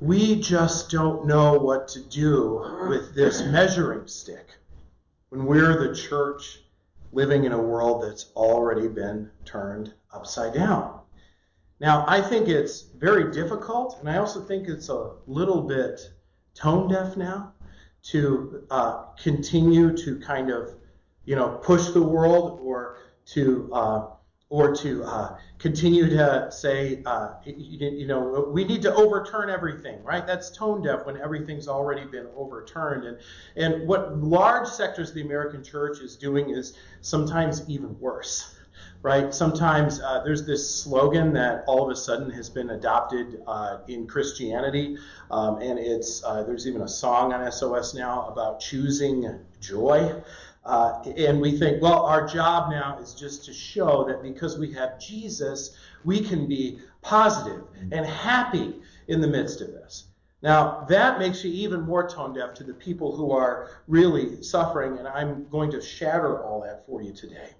we 0.00 0.40
just 0.40 0.90
don't 0.90 1.26
know 1.26 1.54
what 1.54 1.86
to 1.88 2.00
do 2.00 2.86
with 2.88 3.14
this 3.14 3.42
measuring 3.42 4.06
stick 4.06 4.46
when 5.28 5.44
we're 5.44 5.88
the 5.88 5.94
church 5.94 6.60
living 7.12 7.44
in 7.44 7.52
a 7.52 7.60
world 7.60 8.02
that's 8.02 8.30
already 8.36 8.88
been 8.88 9.30
turned 9.44 9.92
upside 10.12 10.54
down. 10.54 11.00
Now, 11.80 12.04
I 12.06 12.20
think 12.20 12.48
it's 12.48 12.82
very 12.82 13.32
difficult, 13.32 13.98
and 14.00 14.08
I 14.08 14.18
also 14.18 14.40
think 14.42 14.68
it's 14.68 14.88
a 14.88 15.12
little 15.26 15.62
bit 15.62 16.00
tone 16.54 16.88
deaf 16.88 17.16
now 17.16 17.52
to 18.02 18.66
uh, 18.70 19.04
continue 19.22 19.96
to 19.96 20.18
kind 20.20 20.50
of, 20.50 20.74
you 21.24 21.36
know, 21.36 21.58
push 21.62 21.88
the 21.88 22.02
world 22.02 22.60
or 22.62 22.98
to 23.26 23.70
uh, 23.72 24.06
or 24.50 24.74
to 24.74 25.04
uh, 25.04 25.38
continue 25.58 26.10
to 26.10 26.48
say, 26.50 27.02
uh, 27.06 27.34
you, 27.44 28.06
know, 28.06 28.50
we 28.52 28.64
need 28.64 28.82
to 28.82 28.92
overturn 28.92 29.48
everything, 29.48 30.02
right? 30.02 30.26
That's 30.26 30.50
tone 30.50 30.82
deaf 30.82 31.06
when 31.06 31.20
everything's 31.20 31.68
already 31.68 32.04
been 32.04 32.26
overturned. 32.36 33.04
And, 33.04 33.18
and 33.54 33.86
what 33.86 34.18
large 34.18 34.66
sectors 34.66 35.10
of 35.10 35.14
the 35.14 35.22
American 35.22 35.62
church 35.62 36.00
is 36.00 36.16
doing 36.16 36.50
is 36.50 36.76
sometimes 37.00 37.62
even 37.70 37.98
worse, 38.00 38.56
right? 39.02 39.32
Sometimes 39.32 40.00
uh, 40.00 40.22
there's 40.24 40.44
this 40.44 40.82
slogan 40.82 41.32
that 41.32 41.64
all 41.66 41.82
of 41.82 41.90
a 41.90 41.96
sudden 41.96 42.30
has 42.30 42.50
been 42.50 42.70
adopted 42.70 43.42
uh, 43.46 43.78
in 43.88 44.06
Christianity, 44.06 44.98
um, 45.30 45.60
and 45.62 45.78
it's 45.78 46.22
uh, 46.24 46.42
there's 46.42 46.66
even 46.66 46.82
a 46.82 46.88
song 46.88 47.32
on 47.32 47.50
SOS 47.50 47.94
now 47.94 48.26
about 48.28 48.60
choosing 48.60 49.38
joy. 49.60 50.22
Uh, 50.62 51.02
and 51.16 51.40
we 51.40 51.56
think, 51.56 51.80
well, 51.80 52.04
our 52.04 52.26
job 52.26 52.70
now 52.70 52.98
is 53.00 53.14
just 53.14 53.46
to 53.46 53.52
show 53.52 54.04
that 54.04 54.22
because 54.22 54.58
we 54.58 54.70
have 54.74 55.00
Jesus, 55.00 55.74
we 56.04 56.20
can 56.20 56.46
be 56.46 56.78
positive 57.00 57.62
and 57.90 58.04
happy 58.04 58.74
in 59.08 59.22
the 59.22 59.26
midst 59.26 59.62
of 59.62 59.68
this. 59.68 60.04
Now, 60.42 60.84
that 60.90 61.18
makes 61.18 61.42
you 61.42 61.50
even 61.50 61.80
more 61.80 62.06
tone 62.08 62.34
deaf 62.34 62.52
to 62.54 62.64
the 62.64 62.74
people 62.74 63.16
who 63.16 63.32
are 63.32 63.70
really 63.88 64.42
suffering, 64.42 64.98
and 64.98 65.08
I'm 65.08 65.48
going 65.48 65.70
to 65.70 65.80
shatter 65.80 66.42
all 66.42 66.60
that 66.62 66.84
for 66.86 67.00
you 67.00 67.14
today 67.14 67.54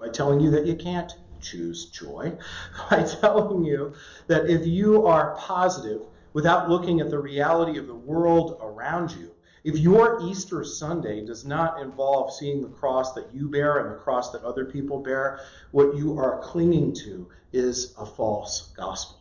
by 0.00 0.08
telling 0.08 0.40
you 0.40 0.50
that 0.50 0.66
you 0.66 0.74
can't 0.74 1.12
choose 1.40 1.86
joy, 1.86 2.32
by 2.90 3.02
telling 3.02 3.64
you 3.64 3.94
that 4.26 4.48
if 4.48 4.66
you 4.66 5.06
are 5.06 5.36
positive 5.36 6.02
without 6.32 6.70
looking 6.70 7.00
at 7.00 7.10
the 7.10 7.18
reality 7.18 7.78
of 7.78 7.86
the 7.86 7.94
world 7.94 8.58
around 8.62 9.12
you, 9.12 9.30
if 9.62 9.76
your 9.76 10.22
Easter 10.22 10.64
Sunday 10.64 11.24
does 11.24 11.44
not 11.44 11.82
involve 11.82 12.32
seeing 12.32 12.62
the 12.62 12.68
cross 12.68 13.12
that 13.12 13.34
you 13.34 13.48
bear 13.48 13.78
and 13.78 13.90
the 13.90 14.00
cross 14.00 14.32
that 14.32 14.42
other 14.42 14.64
people 14.64 15.02
bear, 15.02 15.40
what 15.72 15.94
you 15.96 16.18
are 16.18 16.40
clinging 16.40 16.94
to 16.94 17.28
is 17.52 17.94
a 17.98 18.06
false 18.06 18.72
gospel. 18.74 19.20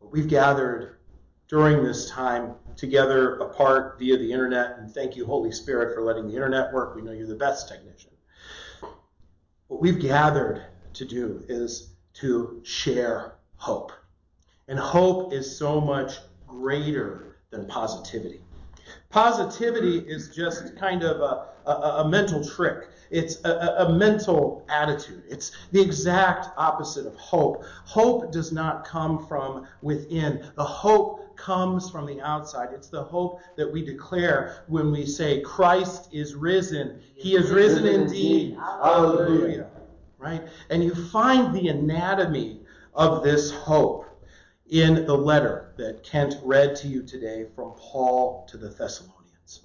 We've 0.00 0.28
gathered 0.28 0.98
during 1.48 1.82
this 1.82 2.08
time 2.08 2.54
together 2.76 3.38
apart 3.38 3.98
via 3.98 4.16
the 4.16 4.32
internet, 4.32 4.78
and 4.78 4.88
thank 4.88 5.16
you, 5.16 5.26
Holy 5.26 5.50
Spirit, 5.50 5.94
for 5.94 6.02
letting 6.02 6.28
the 6.28 6.34
internet 6.34 6.72
work. 6.72 6.94
We 6.94 7.02
know 7.02 7.10
you're 7.10 7.26
the 7.26 7.34
best 7.34 7.68
technician. 7.68 8.10
What 9.68 9.82
we've 9.82 10.00
gathered 10.00 10.64
to 10.94 11.04
do 11.04 11.44
is 11.46 11.90
to 12.14 12.60
share 12.64 13.34
hope. 13.56 13.92
And 14.66 14.78
hope 14.78 15.34
is 15.34 15.58
so 15.58 15.78
much 15.78 16.14
greater 16.46 17.36
than 17.50 17.66
positivity. 17.66 18.40
Positivity 19.10 19.98
is 20.00 20.28
just 20.34 20.76
kind 20.76 21.02
of 21.02 21.20
a, 21.20 21.70
a, 21.70 22.02
a 22.04 22.08
mental 22.08 22.44
trick. 22.44 22.88
It's 23.10 23.42
a, 23.44 23.86
a, 23.86 23.92
mental 23.92 24.66
attitude. 24.68 25.22
It's 25.30 25.52
the 25.72 25.80
exact 25.80 26.48
opposite 26.58 27.06
of 27.06 27.14
hope. 27.14 27.64
Hope 27.84 28.30
does 28.32 28.52
not 28.52 28.84
come 28.84 29.26
from 29.26 29.66
within. 29.80 30.44
The 30.56 30.64
hope 30.64 31.34
comes 31.36 31.88
from 31.88 32.04
the 32.04 32.20
outside. 32.20 32.68
It's 32.74 32.88
the 32.88 33.02
hope 33.02 33.40
that 33.56 33.72
we 33.72 33.82
declare 33.82 34.64
when 34.66 34.92
we 34.92 35.06
say, 35.06 35.40
Christ 35.40 36.10
is 36.12 36.34
risen. 36.34 37.00
He 37.14 37.34
is 37.34 37.50
risen 37.50 37.86
indeed. 37.86 38.56
Hallelujah. 38.56 39.68
Right? 40.18 40.42
And 40.68 40.84
you 40.84 40.94
find 40.94 41.54
the 41.54 41.68
anatomy 41.68 42.60
of 42.92 43.22
this 43.22 43.52
hope 43.52 44.04
in 44.68 45.06
the 45.06 45.16
letter 45.16 45.67
that 45.78 46.02
Kent 46.02 46.36
read 46.42 46.76
to 46.76 46.88
you 46.88 47.02
today 47.02 47.46
from 47.54 47.72
Paul 47.76 48.46
to 48.50 48.56
the 48.56 48.68
Thessalonians. 48.68 49.62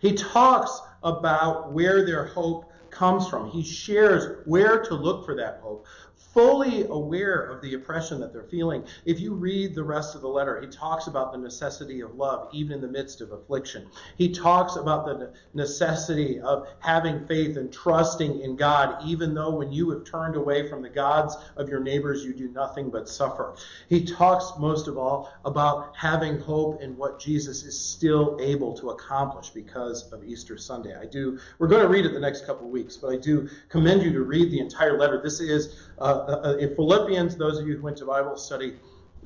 He 0.00 0.14
talks 0.14 0.80
about 1.02 1.72
where 1.72 2.04
their 2.04 2.26
hope 2.26 2.72
comes 2.90 3.28
from. 3.28 3.50
He 3.50 3.62
shares 3.62 4.38
where 4.46 4.82
to 4.82 4.94
look 4.94 5.24
for 5.24 5.36
that 5.36 5.60
hope, 5.62 5.86
fully 6.32 6.84
aware 6.84 7.42
of 7.42 7.60
the 7.60 7.74
oppression 7.74 8.20
that 8.20 8.32
they're 8.32 8.44
feeling. 8.44 8.84
If 9.04 9.20
you 9.20 9.34
read 9.34 9.74
the 9.74 9.82
rest 9.82 10.14
of 10.14 10.20
the 10.20 10.28
letter, 10.28 10.60
he 10.60 10.68
talks 10.68 11.08
about 11.08 11.32
the 11.32 11.38
necessity 11.38 12.00
of 12.00 12.14
love, 12.14 12.48
even 12.52 12.74
in 12.74 12.80
the 12.80 12.88
midst 12.88 13.20
of 13.20 13.32
affliction. 13.32 13.88
He 14.16 14.32
talks 14.32 14.76
about 14.76 15.06
the 15.06 15.32
necessity 15.54 16.40
of 16.40 16.68
having 16.78 17.26
faith 17.26 17.56
and 17.56 17.72
trusting 17.72 18.40
in 18.40 18.56
God, 18.56 19.02
even 19.04 19.34
though 19.34 19.50
when 19.50 19.72
you 19.72 19.90
have 19.90 20.04
turned 20.04 20.36
away 20.36 20.68
from 20.68 20.82
the 20.82 20.88
gods 20.88 21.36
of 21.56 21.68
your 21.68 21.80
neighbors, 21.80 22.24
you 22.24 22.32
do 22.32 22.48
nothing 22.48 22.90
but 22.90 23.08
suffer. 23.08 23.56
He 23.88 24.04
talks 24.04 24.52
most 24.58 24.86
of 24.86 24.96
all 24.96 25.32
about 25.44 25.96
having 25.96 26.38
hope 26.38 26.80
in 26.80 26.96
what 26.96 27.18
Jesus 27.18 27.64
is 27.64 27.78
still 27.78 28.38
able 28.40 28.76
to 28.78 28.90
accomplish 28.90 29.50
because 29.50 30.10
of 30.12 30.22
Easter 30.24 30.56
Sunday. 30.56 30.94
I 30.94 31.06
do, 31.06 31.38
we're 31.58 31.68
going 31.68 31.82
to 31.82 31.88
read 31.88 32.06
it 32.06 32.12
the 32.12 32.20
next 32.20 32.46
couple 32.46 32.66
of 32.66 32.72
weeks, 32.72 32.96
but 32.96 33.12
I 33.12 33.16
do 33.16 33.48
commend 33.68 34.02
you 34.02 34.12
to 34.12 34.22
read 34.22 34.50
the 34.50 34.60
entire 34.60 34.96
letter. 34.96 35.20
This 35.20 35.40
is 35.40 35.76
Uh, 36.00 36.04
uh, 36.04 36.40
uh, 36.44 36.56
in 36.56 36.74
Philippians, 36.74 37.36
those 37.36 37.58
of 37.58 37.68
you 37.68 37.76
who 37.76 37.82
went 37.82 37.96
to 37.98 38.06
Bible 38.06 38.36
study 38.36 38.76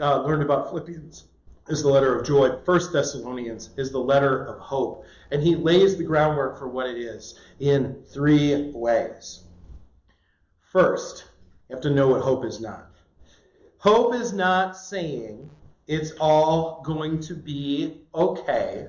uh, 0.01 0.23
learned 0.23 0.43
about 0.43 0.69
Philippians 0.71 1.25
is 1.69 1.83
the 1.83 1.89
letter 1.89 2.19
of 2.19 2.27
joy. 2.27 2.59
First 2.65 2.93
Thessalonians 2.93 3.71
is 3.77 3.93
the 3.93 3.99
letter 3.99 4.45
of 4.47 4.59
hope. 4.59 5.05
And 5.31 5.41
he 5.41 5.55
lays 5.55 5.97
the 5.97 6.05
groundwork 6.05 6.59
for 6.59 6.69
what 6.69 6.89
it 6.89 6.99
is 6.99 7.39
in 7.61 8.03
three 8.09 8.73
ways. 8.75 9.45
First, 10.61 11.27
you 11.69 11.77
have 11.77 11.83
to 11.85 11.91
know 11.91 12.09
what 12.09 12.23
hope 12.23 12.45
is 12.45 12.61
not. 12.61 12.91
Hope 13.79 14.15
is 14.15 14.33
not 14.33 14.77
saying 14.77 15.49
it's 15.87 16.13
all 16.19 16.83
going 16.83 17.21
to 17.21 17.35
be 17.35 18.01
okay. 18.15 18.89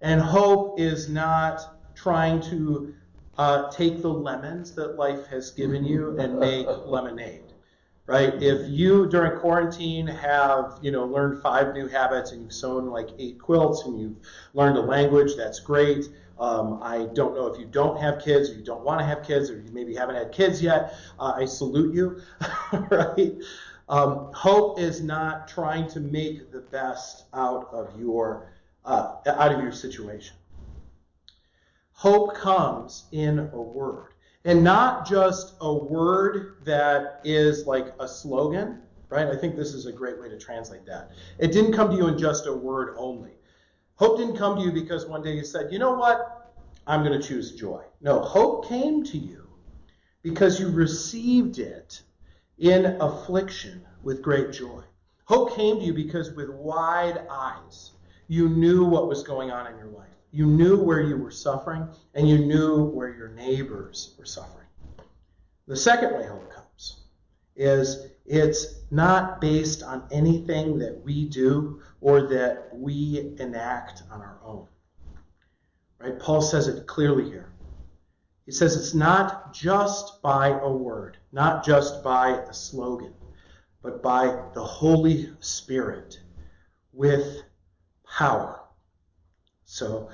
And 0.00 0.20
hope 0.20 0.78
is 0.78 1.08
not 1.08 1.94
trying 1.96 2.40
to 2.42 2.94
uh, 3.38 3.70
take 3.70 4.02
the 4.02 4.12
lemons 4.12 4.72
that 4.72 4.96
life 4.96 5.26
has 5.26 5.50
given 5.50 5.84
you 5.84 6.18
and 6.18 6.38
make 6.38 6.66
lemonade. 6.86 7.42
Right? 8.06 8.40
If 8.40 8.70
you 8.70 9.08
during 9.08 9.36
quarantine 9.40 10.06
have, 10.06 10.78
you 10.80 10.92
know, 10.92 11.04
learned 11.04 11.42
five 11.42 11.74
new 11.74 11.88
habits 11.88 12.30
and 12.30 12.42
you've 12.42 12.52
sewn 12.52 12.86
like 12.86 13.08
eight 13.18 13.40
quilts 13.40 13.84
and 13.84 14.00
you've 14.00 14.16
learned 14.54 14.78
a 14.78 14.80
language, 14.80 15.32
that's 15.36 15.58
great. 15.58 16.06
Um, 16.38 16.80
I 16.82 17.08
don't 17.14 17.34
know 17.34 17.46
if 17.46 17.58
you 17.58 17.66
don't 17.66 18.00
have 18.00 18.20
kids 18.22 18.50
or 18.50 18.54
you 18.54 18.62
don't 18.62 18.84
want 18.84 19.00
to 19.00 19.06
have 19.06 19.24
kids 19.24 19.50
or 19.50 19.54
you 19.54 19.70
maybe 19.72 19.94
haven't 19.94 20.16
had 20.16 20.30
kids 20.30 20.62
yet. 20.62 20.94
Uh, 21.18 21.32
I 21.36 21.46
salute 21.46 21.94
you, 21.94 22.20
right? 22.90 23.34
Um, 23.88 24.30
hope 24.34 24.78
is 24.78 25.00
not 25.00 25.48
trying 25.48 25.88
to 25.90 26.00
make 26.00 26.52
the 26.52 26.60
best 26.60 27.24
out 27.32 27.68
of 27.72 27.98
your 27.98 28.52
uh, 28.84 29.16
out 29.26 29.52
of 29.52 29.62
your 29.62 29.72
situation. 29.72 30.36
Hope 31.96 32.34
comes 32.34 33.06
in 33.12 33.38
a 33.38 33.60
word. 33.60 34.12
And 34.44 34.62
not 34.62 35.08
just 35.08 35.54
a 35.62 35.72
word 35.72 36.58
that 36.66 37.22
is 37.24 37.66
like 37.66 37.94
a 37.98 38.06
slogan, 38.06 38.82
right? 39.08 39.26
I 39.28 39.34
think 39.34 39.56
this 39.56 39.72
is 39.72 39.86
a 39.86 39.92
great 39.92 40.20
way 40.20 40.28
to 40.28 40.38
translate 40.38 40.84
that. 40.84 41.12
It 41.38 41.52
didn't 41.52 41.72
come 41.72 41.90
to 41.90 41.96
you 41.96 42.06
in 42.08 42.18
just 42.18 42.46
a 42.46 42.52
word 42.52 42.96
only. 42.98 43.32
Hope 43.94 44.18
didn't 44.18 44.36
come 44.36 44.56
to 44.56 44.62
you 44.62 44.72
because 44.72 45.06
one 45.06 45.22
day 45.22 45.32
you 45.32 45.42
said, 45.42 45.72
you 45.72 45.78
know 45.78 45.94
what? 45.94 46.52
I'm 46.86 47.02
going 47.02 47.18
to 47.18 47.26
choose 47.26 47.52
joy. 47.52 47.82
No, 48.02 48.20
hope 48.20 48.68
came 48.68 49.02
to 49.04 49.16
you 49.16 49.48
because 50.20 50.60
you 50.60 50.68
received 50.68 51.58
it 51.58 52.02
in 52.58 53.00
affliction 53.00 53.86
with 54.02 54.20
great 54.20 54.52
joy. 54.52 54.82
Hope 55.24 55.56
came 55.56 55.78
to 55.78 55.84
you 55.86 55.94
because 55.94 56.32
with 56.32 56.50
wide 56.50 57.26
eyes 57.30 57.92
you 58.28 58.50
knew 58.50 58.84
what 58.84 59.08
was 59.08 59.22
going 59.22 59.50
on 59.50 59.66
in 59.72 59.78
your 59.78 59.88
life. 59.88 60.15
You 60.30 60.46
knew 60.46 60.76
where 60.76 61.00
you 61.00 61.16
were 61.16 61.30
suffering, 61.30 61.88
and 62.14 62.28
you 62.28 62.38
knew 62.38 62.84
where 62.84 63.14
your 63.14 63.28
neighbors 63.28 64.14
were 64.18 64.24
suffering. 64.24 64.66
The 65.66 65.76
second 65.76 66.14
way 66.14 66.26
hope 66.26 66.52
comes 66.52 67.00
is 67.56 68.06
it's 68.26 68.82
not 68.90 69.40
based 69.40 69.82
on 69.82 70.06
anything 70.10 70.78
that 70.78 71.00
we 71.02 71.28
do 71.28 71.80
or 72.00 72.28
that 72.28 72.68
we 72.72 73.34
enact 73.38 74.02
on 74.10 74.20
our 74.20 74.38
own. 74.44 74.66
Right? 75.98 76.18
Paul 76.18 76.42
says 76.42 76.68
it 76.68 76.86
clearly 76.86 77.24
here. 77.24 77.52
He 78.44 78.52
says 78.52 78.76
it's 78.76 78.94
not 78.94 79.52
just 79.52 80.22
by 80.22 80.48
a 80.60 80.70
word, 80.70 81.16
not 81.32 81.64
just 81.64 82.04
by 82.04 82.38
a 82.48 82.54
slogan, 82.54 83.12
but 83.82 84.02
by 84.02 84.26
the 84.54 84.62
Holy 84.62 85.30
Spirit 85.40 86.20
with 86.92 87.42
power. 88.06 88.60
So 89.76 90.08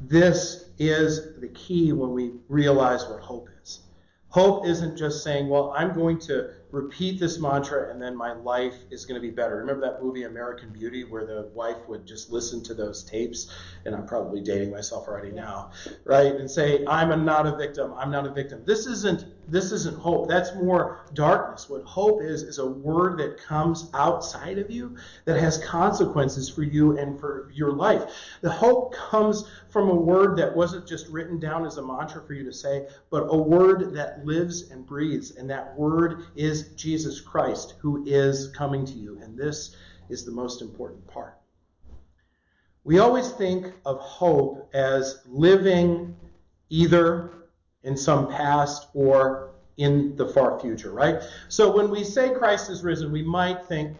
This 0.00 0.66
is 0.78 1.40
the 1.40 1.48
key 1.48 1.92
when 1.92 2.12
we 2.12 2.30
realize 2.48 3.04
what 3.06 3.20
hope 3.20 3.48
is. 3.60 3.80
Hope 4.28 4.64
isn't 4.64 4.96
just 4.96 5.24
saying, 5.24 5.48
well, 5.48 5.74
I'm 5.76 5.92
going 5.92 6.20
to 6.20 6.50
repeat 6.70 7.18
this 7.18 7.40
mantra 7.40 7.90
and 7.90 8.00
then 8.00 8.14
my 8.14 8.32
life 8.32 8.76
is 8.92 9.04
going 9.04 9.20
to 9.20 9.28
be 9.28 9.34
better. 9.34 9.56
Remember 9.56 9.80
that 9.90 10.00
movie 10.00 10.22
American 10.22 10.72
Beauty 10.72 11.02
where 11.02 11.26
the 11.26 11.50
wife 11.52 11.88
would 11.88 12.06
just 12.06 12.30
listen 12.30 12.62
to 12.62 12.72
those 12.72 13.02
tapes 13.02 13.52
and 13.84 13.96
I'm 13.96 14.06
probably 14.06 14.40
dating 14.40 14.70
myself 14.70 15.08
already 15.08 15.32
now, 15.32 15.72
right? 16.04 16.32
And 16.32 16.48
say, 16.48 16.86
I'm 16.86 17.10
a, 17.10 17.16
not 17.16 17.48
a 17.48 17.56
victim. 17.56 17.92
I'm 17.98 18.12
not 18.12 18.26
a 18.26 18.30
victim. 18.30 18.62
This 18.64 18.86
isn't 18.86 19.24
this 19.50 19.72
isn't 19.72 19.98
hope. 19.98 20.28
That's 20.28 20.54
more 20.54 21.06
darkness. 21.14 21.68
What 21.68 21.82
hope 21.82 22.22
is 22.22 22.42
is 22.42 22.58
a 22.58 22.66
word 22.66 23.18
that 23.18 23.38
comes 23.38 23.90
outside 23.94 24.58
of 24.58 24.70
you 24.70 24.96
that 25.24 25.40
has 25.40 25.58
consequences 25.58 26.48
for 26.48 26.62
you 26.62 26.96
and 26.98 27.18
for 27.18 27.50
your 27.52 27.72
life. 27.72 28.02
The 28.40 28.50
hope 28.50 28.94
comes 28.94 29.44
from 29.68 29.88
a 29.88 29.94
word 29.94 30.38
that 30.38 30.54
wasn't 30.54 30.86
just 30.86 31.08
written 31.08 31.40
down 31.40 31.66
as 31.66 31.76
a 31.76 31.82
mantra 31.82 32.22
for 32.22 32.34
you 32.34 32.44
to 32.44 32.52
say, 32.52 32.86
but 33.10 33.26
a 33.28 33.36
word 33.36 33.94
that 33.94 34.24
lives 34.24 34.70
and 34.70 34.86
breathes 34.86 35.32
and 35.32 35.50
that 35.50 35.76
word 35.76 36.26
is 36.36 36.68
Jesus 36.74 37.20
Christ 37.20 37.74
who 37.80 38.04
is 38.06 38.48
coming 38.48 38.84
to 38.86 38.94
you. 38.94 39.18
And 39.20 39.36
this 39.36 39.76
is 40.08 40.24
the 40.24 40.32
most 40.32 40.62
important 40.62 41.06
part. 41.06 41.38
We 42.84 42.98
always 42.98 43.30
think 43.30 43.72
of 43.84 43.98
hope 43.98 44.70
as 44.74 45.20
living 45.26 46.16
either 46.70 47.39
in 47.84 47.96
some 47.96 48.28
past 48.28 48.88
or 48.94 49.50
in 49.76 50.14
the 50.16 50.26
far 50.28 50.60
future, 50.60 50.92
right? 50.92 51.22
So 51.48 51.74
when 51.74 51.90
we 51.90 52.04
say 52.04 52.34
Christ 52.34 52.70
is 52.70 52.82
risen, 52.82 53.10
we 53.10 53.22
might 53.22 53.66
think, 53.66 53.96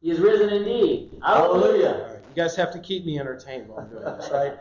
He 0.00 0.10
is 0.10 0.18
risen 0.18 0.50
indeed. 0.50 1.10
Hallelujah. 1.24 2.20
you 2.28 2.34
guys 2.34 2.54
have 2.56 2.72
to 2.72 2.78
keep 2.78 3.06
me 3.06 3.18
entertained 3.18 3.68
while 3.68 3.80
I'm 3.80 3.88
doing 3.88 4.04
this, 4.04 4.30
right? 4.30 4.54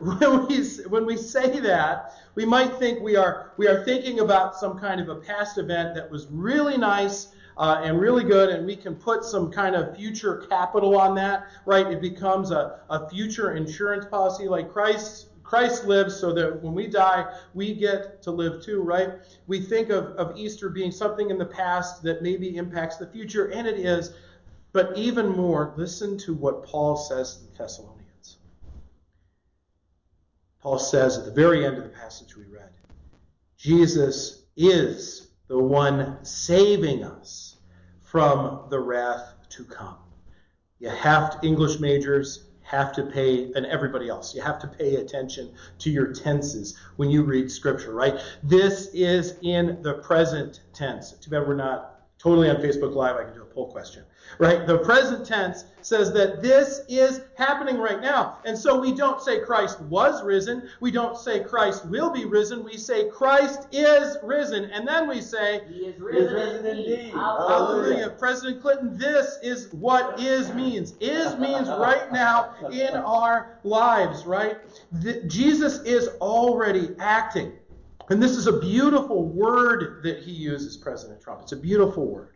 when 0.00 0.46
we 0.46 0.64
when 0.88 1.06
we 1.06 1.16
say 1.16 1.60
that, 1.60 2.14
we 2.34 2.44
might 2.44 2.76
think 2.78 3.00
we 3.00 3.16
are 3.16 3.52
we 3.56 3.66
are 3.66 3.84
thinking 3.84 4.20
about 4.20 4.56
some 4.56 4.78
kind 4.78 5.00
of 5.00 5.08
a 5.08 5.16
past 5.16 5.56
event 5.56 5.94
that 5.94 6.10
was 6.10 6.26
really 6.30 6.76
nice 6.76 7.28
uh, 7.56 7.80
and 7.82 7.98
really 8.00 8.24
good, 8.24 8.50
and 8.50 8.66
we 8.66 8.76
can 8.76 8.94
put 8.94 9.24
some 9.24 9.50
kind 9.50 9.74
of 9.74 9.96
future 9.96 10.44
capital 10.50 10.98
on 10.98 11.14
that, 11.14 11.46
right? 11.64 11.86
It 11.86 12.00
becomes 12.00 12.50
a, 12.50 12.80
a 12.90 13.08
future 13.08 13.54
insurance 13.54 14.04
policy, 14.04 14.48
like 14.48 14.70
Christ 14.70 15.28
Christ 15.52 15.84
lives 15.84 16.18
so 16.18 16.32
that 16.32 16.62
when 16.62 16.72
we 16.72 16.86
die, 16.86 17.30
we 17.52 17.74
get 17.74 18.22
to 18.22 18.30
live 18.30 18.64
too, 18.64 18.80
right? 18.80 19.10
We 19.46 19.60
think 19.60 19.90
of, 19.90 20.06
of 20.16 20.34
Easter 20.34 20.70
being 20.70 20.90
something 20.90 21.28
in 21.28 21.36
the 21.36 21.44
past 21.44 22.02
that 22.04 22.22
maybe 22.22 22.56
impacts 22.56 22.96
the 22.96 23.06
future, 23.06 23.48
and 23.48 23.68
it 23.68 23.78
is. 23.78 24.14
But 24.72 24.96
even 24.96 25.28
more, 25.28 25.74
listen 25.76 26.16
to 26.20 26.32
what 26.32 26.64
Paul 26.64 26.96
says 26.96 27.42
in 27.42 27.54
Thessalonians. 27.54 28.38
Paul 30.62 30.78
says 30.78 31.18
at 31.18 31.26
the 31.26 31.30
very 31.30 31.66
end 31.66 31.76
of 31.76 31.84
the 31.84 31.90
passage 31.90 32.34
we 32.34 32.44
read, 32.44 32.70
Jesus 33.58 34.44
is 34.56 35.32
the 35.48 35.58
one 35.58 36.24
saving 36.24 37.04
us 37.04 37.56
from 38.00 38.68
the 38.70 38.80
wrath 38.80 39.34
to 39.50 39.64
come. 39.64 39.98
You 40.78 40.88
have 40.88 41.38
to, 41.38 41.46
English 41.46 41.78
majors 41.78 42.44
have 42.62 42.92
to 42.92 43.04
pay, 43.04 43.52
and 43.54 43.66
everybody 43.66 44.08
else, 44.08 44.34
you 44.34 44.42
have 44.42 44.58
to 44.60 44.66
pay 44.66 44.96
attention 44.96 45.52
to 45.78 45.90
your 45.90 46.12
tenses 46.12 46.78
when 46.96 47.10
you 47.10 47.22
read 47.22 47.50
scripture, 47.50 47.92
right? 47.92 48.20
This 48.42 48.88
is 48.94 49.36
in 49.42 49.82
the 49.82 49.94
present 49.94 50.60
tense. 50.72 51.12
Too 51.12 51.30
bad 51.30 51.46
we're 51.46 51.54
not 51.54 51.91
totally 52.22 52.48
on 52.48 52.56
Facebook 52.56 52.94
Live. 52.94 53.16
I 53.16 53.24
can 53.24 53.34
do 53.34 53.42
a 53.42 53.46
poll 53.46 53.70
question 53.70 54.04
right? 54.38 54.66
The 54.66 54.78
present 54.78 55.26
tense 55.26 55.64
says 55.82 56.12
that 56.12 56.42
this 56.42 56.82
is 56.88 57.22
happening 57.34 57.78
right 57.78 58.00
now. 58.00 58.38
And 58.44 58.56
so 58.56 58.78
we 58.78 58.94
don't 58.94 59.20
say 59.20 59.40
Christ 59.40 59.80
was 59.82 60.22
risen. 60.22 60.68
We 60.80 60.90
don't 60.90 61.16
say 61.18 61.42
Christ 61.42 61.86
will 61.86 62.10
be 62.10 62.24
risen. 62.24 62.64
We 62.64 62.76
say 62.76 63.08
Christ 63.08 63.66
is 63.72 64.16
risen. 64.22 64.66
And 64.66 64.86
then 64.86 65.08
we 65.08 65.20
say, 65.20 65.62
He 65.68 65.86
is 65.86 66.00
risen, 66.00 66.34
risen 66.34 66.66
indeed. 66.66 67.12
Hallelujah. 67.12 68.10
President 68.10 68.62
Clinton, 68.62 68.96
this 68.96 69.38
is 69.42 69.72
what 69.72 70.20
is 70.20 70.52
means. 70.54 70.94
Is 71.00 71.36
means 71.36 71.68
right 71.68 72.12
now 72.12 72.54
in 72.70 72.94
our 72.94 73.58
lives, 73.64 74.24
right? 74.24 74.58
The, 74.92 75.22
Jesus 75.24 75.80
is 75.80 76.08
already 76.20 76.90
acting. 76.98 77.52
And 78.12 78.22
this 78.22 78.32
is 78.32 78.46
a 78.46 78.60
beautiful 78.60 79.24
word 79.24 80.02
that 80.02 80.18
he 80.18 80.32
uses, 80.32 80.76
President 80.76 81.22
Trump. 81.22 81.40
It's 81.40 81.52
a 81.52 81.56
beautiful 81.56 82.06
word. 82.06 82.34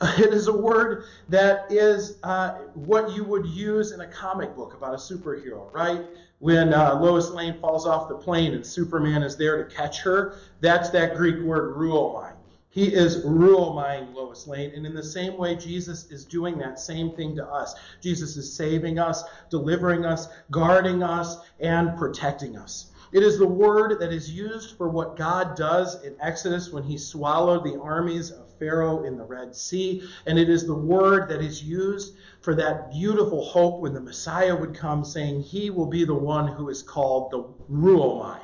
It 0.18 0.34
is 0.34 0.48
a 0.48 0.52
word 0.52 1.04
that 1.28 1.70
is 1.70 2.18
uh, 2.24 2.54
what 2.74 3.12
you 3.14 3.22
would 3.22 3.46
use 3.46 3.92
in 3.92 4.00
a 4.00 4.08
comic 4.08 4.56
book 4.56 4.74
about 4.74 4.92
a 4.92 4.96
superhero, 4.96 5.72
right? 5.72 6.00
When 6.40 6.74
uh, 6.74 6.98
Lois 7.00 7.30
Lane 7.30 7.60
falls 7.60 7.86
off 7.86 8.08
the 8.08 8.16
plane 8.16 8.54
and 8.54 8.66
Superman 8.66 9.22
is 9.22 9.36
there 9.36 9.62
to 9.62 9.72
catch 9.72 10.00
her, 10.00 10.36
that's 10.60 10.90
that 10.90 11.14
Greek 11.14 11.40
word 11.44 11.76
ruomai. 11.76 12.32
He 12.70 12.92
is 12.92 13.24
ruomai 13.24 14.12
Lois 14.12 14.48
Lane. 14.48 14.72
And 14.74 14.84
in 14.84 14.94
the 14.94 15.04
same 15.04 15.38
way, 15.38 15.54
Jesus 15.54 16.10
is 16.10 16.24
doing 16.24 16.58
that 16.58 16.80
same 16.80 17.12
thing 17.12 17.36
to 17.36 17.46
us. 17.46 17.76
Jesus 18.00 18.36
is 18.36 18.52
saving 18.52 18.98
us, 18.98 19.22
delivering 19.48 20.04
us, 20.04 20.26
guarding 20.50 21.04
us, 21.04 21.36
and 21.60 21.96
protecting 21.96 22.56
us. 22.56 22.90
It 23.14 23.22
is 23.22 23.38
the 23.38 23.46
word 23.46 24.00
that 24.00 24.12
is 24.12 24.28
used 24.28 24.76
for 24.76 24.88
what 24.88 25.16
God 25.16 25.56
does 25.56 26.02
in 26.02 26.16
Exodus 26.20 26.72
when 26.72 26.82
he 26.82 26.98
swallowed 26.98 27.62
the 27.62 27.80
armies 27.80 28.32
of 28.32 28.52
Pharaoh 28.58 29.04
in 29.04 29.16
the 29.16 29.22
Red 29.22 29.54
Sea. 29.54 30.02
And 30.26 30.36
it 30.36 30.48
is 30.48 30.66
the 30.66 30.74
word 30.74 31.28
that 31.28 31.40
is 31.40 31.62
used 31.62 32.16
for 32.40 32.56
that 32.56 32.90
beautiful 32.90 33.44
hope 33.44 33.80
when 33.80 33.94
the 33.94 34.00
Messiah 34.00 34.56
would 34.56 34.74
come, 34.74 35.04
saying, 35.04 35.42
He 35.42 35.70
will 35.70 35.86
be 35.86 36.04
the 36.04 36.12
one 36.12 36.48
who 36.48 36.70
is 36.70 36.82
called 36.82 37.30
the 37.30 37.44
Ruomai. 37.72 38.40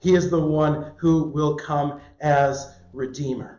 He 0.00 0.16
is 0.16 0.30
the 0.30 0.44
one 0.44 0.94
who 0.96 1.22
will 1.22 1.54
come 1.54 2.00
as 2.20 2.74
Redeemer. 2.92 3.57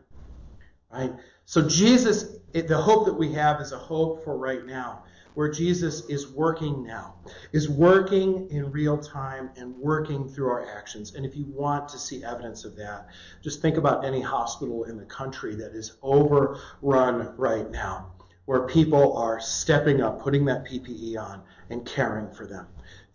Right? 0.91 1.11
So, 1.45 1.67
Jesus, 1.67 2.37
the 2.53 2.77
hope 2.77 3.05
that 3.05 3.13
we 3.13 3.33
have 3.33 3.61
is 3.61 3.71
a 3.71 3.77
hope 3.77 4.23
for 4.23 4.37
right 4.37 4.65
now 4.65 5.03
where 5.39 5.49
Jesus 5.49 6.01
is 6.09 6.27
working 6.27 6.83
now, 6.83 7.15
is 7.53 7.69
working 7.69 8.49
in 8.49 8.71
real 8.71 8.97
time 8.97 9.49
and 9.55 9.73
working 9.77 10.27
through 10.27 10.49
our 10.49 10.67
actions. 10.75 11.15
And 11.15 11.25
if 11.25 11.35
you 11.35 11.45
want 11.45 11.87
to 11.89 11.97
see 11.97 12.23
evidence 12.23 12.65
of 12.65 12.75
that, 12.75 13.07
just 13.41 13.61
think 13.61 13.77
about 13.77 14.03
any 14.03 14.19
hospital 14.19 14.83
in 14.83 14.97
the 14.97 15.05
country 15.05 15.55
that 15.55 15.73
is 15.73 15.95
overrun 16.01 17.33
right 17.37 17.71
now, 17.71 18.11
where 18.45 18.63
people 18.63 19.15
are 19.15 19.39
stepping 19.39 20.01
up, 20.01 20.21
putting 20.21 20.43
that 20.45 20.65
PPE 20.65 21.17
on, 21.17 21.43
and 21.69 21.85
caring 21.85 22.29
for 22.31 22.45
them. 22.45 22.67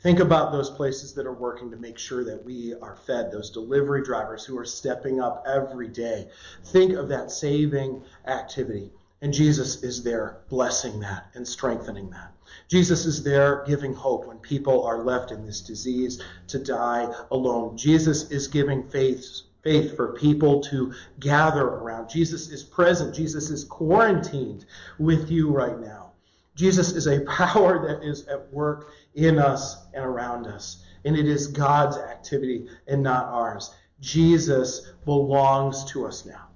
Think 0.04 0.20
about 0.20 0.52
those 0.52 0.68
places 0.68 1.14
that 1.14 1.24
are 1.24 1.32
working 1.32 1.70
to 1.70 1.78
make 1.78 1.96
sure 1.96 2.24
that 2.24 2.44
we 2.44 2.74
are 2.74 2.94
fed, 3.06 3.32
those 3.32 3.48
delivery 3.48 4.02
drivers 4.02 4.44
who 4.44 4.58
are 4.58 4.64
stepping 4.66 5.18
up 5.18 5.42
every 5.48 5.88
day. 5.88 6.28
Think 6.62 6.92
of 6.92 7.08
that 7.08 7.30
saving 7.30 8.02
activity. 8.26 8.92
And 9.22 9.32
Jesus 9.32 9.82
is 9.82 10.02
there 10.02 10.40
blessing 10.50 11.00
that 11.00 11.30
and 11.32 11.48
strengthening 11.48 12.10
that. 12.10 12.34
Jesus 12.68 13.06
is 13.06 13.22
there 13.22 13.64
giving 13.66 13.94
hope 13.94 14.26
when 14.26 14.36
people 14.40 14.84
are 14.84 15.02
left 15.02 15.30
in 15.30 15.46
this 15.46 15.62
disease 15.62 16.20
to 16.48 16.58
die 16.58 17.10
alone. 17.30 17.78
Jesus 17.78 18.30
is 18.30 18.46
giving 18.46 18.86
faith, 18.90 19.40
faith 19.62 19.96
for 19.96 20.12
people 20.12 20.60
to 20.64 20.92
gather 21.18 21.66
around. 21.66 22.10
Jesus 22.10 22.50
is 22.50 22.62
present. 22.62 23.14
Jesus 23.14 23.48
is 23.48 23.64
quarantined 23.64 24.66
with 24.98 25.30
you 25.30 25.50
right 25.50 25.80
now. 25.80 26.12
Jesus 26.54 26.92
is 26.92 27.06
a 27.06 27.20
power 27.24 27.86
that 27.86 28.06
is 28.06 28.26
at 28.28 28.52
work 28.52 28.90
in 29.14 29.38
us 29.38 29.86
and 29.92 30.04
around 30.04 30.46
us. 30.46 30.84
And 31.04 31.16
it 31.16 31.26
is 31.26 31.48
God's 31.48 31.96
activity 31.96 32.68
and 32.86 33.02
not 33.02 33.26
ours. 33.26 33.74
Jesus 34.00 34.92
belongs 35.04 35.84
to 35.92 36.06
us 36.06 36.24
now. 36.24 36.48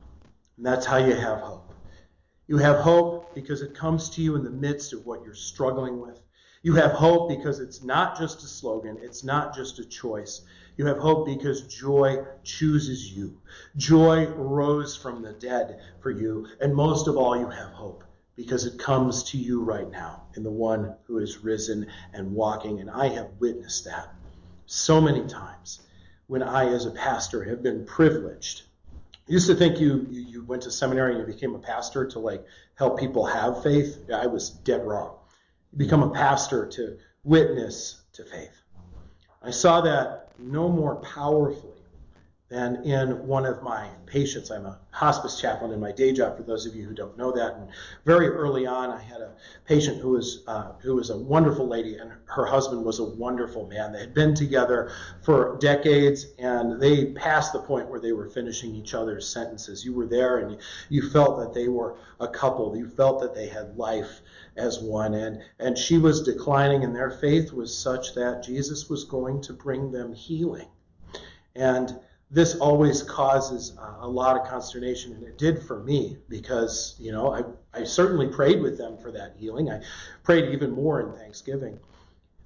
And 0.56 0.66
that's 0.66 0.86
how 0.86 0.96
you 0.96 1.14
have 1.14 1.40
hope. 1.40 1.72
You 2.46 2.56
have 2.58 2.78
hope 2.78 3.34
because 3.34 3.60
it 3.60 3.74
comes 3.74 4.08
to 4.10 4.22
you 4.22 4.34
in 4.34 4.42
the 4.42 4.50
midst 4.50 4.92
of 4.92 5.04
what 5.04 5.22
you're 5.22 5.34
struggling 5.34 6.00
with. 6.00 6.20
You 6.62 6.74
have 6.74 6.92
hope 6.92 7.28
because 7.28 7.60
it's 7.60 7.84
not 7.84 8.18
just 8.18 8.42
a 8.42 8.46
slogan, 8.46 8.98
it's 9.00 9.22
not 9.22 9.54
just 9.54 9.78
a 9.78 9.84
choice. 9.84 10.42
You 10.76 10.86
have 10.86 10.98
hope 10.98 11.26
because 11.26 11.62
joy 11.62 12.24
chooses 12.42 13.12
you. 13.12 13.40
Joy 13.76 14.26
rose 14.28 14.96
from 14.96 15.22
the 15.22 15.32
dead 15.34 15.80
for 16.00 16.10
you. 16.10 16.46
And 16.60 16.74
most 16.74 17.06
of 17.06 17.16
all, 17.16 17.38
you 17.38 17.48
have 17.48 17.70
hope 17.70 18.04
because 18.38 18.64
it 18.64 18.78
comes 18.78 19.22
to 19.24 19.36
you 19.36 19.60
right 19.62 19.90
now 19.90 20.22
in 20.34 20.42
the 20.42 20.50
one 20.50 20.94
who 21.04 21.18
is 21.18 21.44
risen 21.44 21.86
and 22.14 22.32
walking. 22.32 22.80
And 22.80 22.88
I 22.88 23.08
have 23.08 23.28
witnessed 23.38 23.84
that 23.84 24.14
so 24.64 25.00
many 25.00 25.26
times 25.26 25.80
when 26.28 26.42
I, 26.42 26.72
as 26.72 26.86
a 26.86 26.90
pastor, 26.92 27.44
have 27.44 27.62
been 27.62 27.84
privileged 27.84 28.62
used 29.28 29.46
to 29.46 29.54
think 29.54 29.78
you, 29.78 30.06
you, 30.10 30.20
you 30.22 30.44
went 30.44 30.62
to 30.62 30.70
seminary 30.70 31.14
and 31.14 31.20
you 31.20 31.32
became 31.32 31.54
a 31.54 31.58
pastor 31.58 32.06
to 32.06 32.18
like 32.18 32.44
help 32.76 32.98
people 32.98 33.26
have 33.26 33.62
faith. 33.62 33.98
I 34.12 34.26
was 34.26 34.50
dead 34.50 34.84
wrong. 34.84 35.16
You 35.72 35.78
become 35.78 36.02
a 36.02 36.10
pastor 36.10 36.66
to 36.66 36.96
witness 37.24 38.02
to 38.14 38.24
faith. 38.24 38.62
I 39.42 39.50
saw 39.50 39.80
that 39.82 40.30
no 40.38 40.68
more 40.68 40.96
powerfully 40.96 41.77
than 42.48 42.76
in 42.84 43.26
one 43.26 43.44
of 43.44 43.62
my 43.62 43.88
patients. 44.06 44.50
I'm 44.50 44.64
a 44.64 44.78
hospice 44.90 45.38
chaplain 45.38 45.70
in 45.70 45.80
my 45.80 45.92
day 45.92 46.12
job, 46.14 46.38
for 46.38 46.42
those 46.42 46.64
of 46.64 46.74
you 46.74 46.84
who 46.84 46.94
don't 46.94 47.16
know 47.18 47.30
that. 47.30 47.56
And 47.56 47.68
very 48.06 48.28
early 48.28 48.66
on, 48.66 48.90
I 48.90 49.02
had 49.02 49.20
a 49.20 49.32
patient 49.66 50.00
who 50.00 50.10
was 50.10 50.44
uh, 50.46 50.72
who 50.80 50.94
was 50.94 51.10
a 51.10 51.16
wonderful 51.16 51.68
lady, 51.68 51.96
and 51.96 52.10
her 52.24 52.46
husband 52.46 52.84
was 52.84 53.00
a 53.00 53.04
wonderful 53.04 53.66
man. 53.66 53.92
They 53.92 54.00
had 54.00 54.14
been 54.14 54.34
together 54.34 54.90
for 55.22 55.58
decades, 55.60 56.26
and 56.38 56.80
they 56.80 57.12
passed 57.12 57.52
the 57.52 57.60
point 57.60 57.90
where 57.90 58.00
they 58.00 58.12
were 58.12 58.30
finishing 58.30 58.74
each 58.74 58.94
other's 58.94 59.28
sentences. 59.28 59.84
You 59.84 59.92
were 59.92 60.06
there, 60.06 60.38
and 60.38 60.52
you, 60.52 60.58
you 60.88 61.10
felt 61.10 61.38
that 61.40 61.52
they 61.52 61.68
were 61.68 61.98
a 62.18 62.28
couple. 62.28 62.74
You 62.74 62.88
felt 62.88 63.20
that 63.20 63.34
they 63.34 63.48
had 63.48 63.76
life 63.76 64.22
as 64.56 64.80
one, 64.80 65.12
and 65.12 65.42
and 65.58 65.76
she 65.76 65.98
was 65.98 66.22
declining, 66.22 66.82
and 66.82 66.96
their 66.96 67.10
faith 67.10 67.52
was 67.52 67.76
such 67.76 68.14
that 68.14 68.42
Jesus 68.42 68.88
was 68.88 69.04
going 69.04 69.42
to 69.42 69.52
bring 69.52 69.92
them 69.92 70.14
healing, 70.14 70.68
and 71.54 71.98
this 72.30 72.56
always 72.56 73.02
causes 73.02 73.76
a 74.00 74.08
lot 74.08 74.38
of 74.38 74.46
consternation, 74.46 75.12
and 75.14 75.22
it 75.22 75.38
did 75.38 75.62
for 75.62 75.82
me 75.82 76.18
because, 76.28 76.94
you 76.98 77.10
know, 77.10 77.32
I, 77.32 77.42
I 77.78 77.84
certainly 77.84 78.28
prayed 78.28 78.60
with 78.60 78.76
them 78.76 78.98
for 78.98 79.10
that 79.12 79.34
healing. 79.38 79.70
I 79.70 79.80
prayed 80.24 80.52
even 80.52 80.70
more 80.72 81.00
in 81.00 81.12
Thanksgiving. 81.18 81.78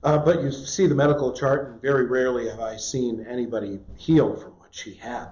Uh, 0.05 0.19
but 0.19 0.43
you 0.43 0.53
see 0.53 0.87
the 0.87 0.95
medical 0.95 1.33
chart, 1.33 1.69
and 1.69 1.83
very 1.83 2.07
rarely 2.07 2.49
have 2.49 2.61
I 2.61 2.77
seen 2.77 3.25
anybody 3.29 3.81
healed 3.97 4.41
from 4.41 4.53
what 4.59 4.75
she 4.75 4.95
had. 4.95 5.29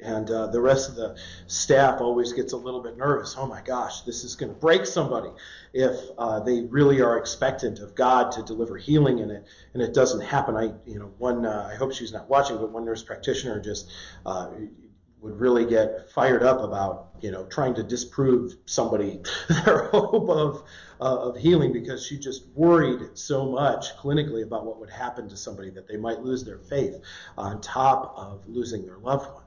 And 0.00 0.28
uh, 0.30 0.48
the 0.48 0.60
rest 0.60 0.88
of 0.88 0.96
the 0.96 1.16
staff 1.46 2.00
always 2.00 2.32
gets 2.32 2.52
a 2.52 2.56
little 2.56 2.82
bit 2.82 2.96
nervous. 2.96 3.36
Oh 3.38 3.46
my 3.46 3.62
gosh, 3.62 4.02
this 4.02 4.24
is 4.24 4.34
going 4.34 4.52
to 4.52 4.58
break 4.58 4.86
somebody 4.86 5.30
if 5.72 5.96
uh, 6.18 6.40
they 6.40 6.62
really 6.62 7.00
are 7.00 7.16
expectant 7.16 7.78
of 7.78 7.94
God 7.94 8.32
to 8.32 8.42
deliver 8.42 8.76
healing 8.76 9.20
and 9.20 9.30
it 9.30 9.46
and 9.72 9.82
it 9.82 9.94
doesn't 9.94 10.20
happen. 10.20 10.56
I 10.56 10.72
you 10.84 10.98
know 10.98 11.12
one 11.18 11.46
uh, 11.46 11.68
I 11.72 11.76
hope 11.76 11.92
she's 11.92 12.12
not 12.12 12.28
watching, 12.28 12.58
but 12.58 12.70
one 12.70 12.84
nurse 12.84 13.02
practitioner 13.04 13.60
just 13.60 13.90
uh, 14.26 14.50
would 15.24 15.40
really 15.40 15.64
get 15.64 16.10
fired 16.10 16.42
up 16.42 16.60
about 16.60 17.14
you 17.20 17.30
know 17.30 17.46
trying 17.46 17.74
to 17.74 17.82
disprove 17.82 18.54
somebody 18.66 19.20
their 19.64 19.84
hope 19.84 20.28
of 20.28 20.64
uh, 21.00 21.28
of 21.28 21.36
healing 21.36 21.72
because 21.72 22.04
she 22.06 22.18
just 22.18 22.46
worried 22.54 23.00
so 23.14 23.50
much 23.50 23.96
clinically 23.96 24.42
about 24.42 24.66
what 24.66 24.78
would 24.78 24.90
happen 24.90 25.28
to 25.28 25.36
somebody 25.36 25.70
that 25.70 25.88
they 25.88 25.96
might 25.96 26.20
lose 26.20 26.44
their 26.44 26.58
faith 26.58 26.96
on 27.38 27.60
top 27.60 28.12
of 28.16 28.46
losing 28.46 28.84
their 28.84 28.98
loved 28.98 29.32
one. 29.32 29.43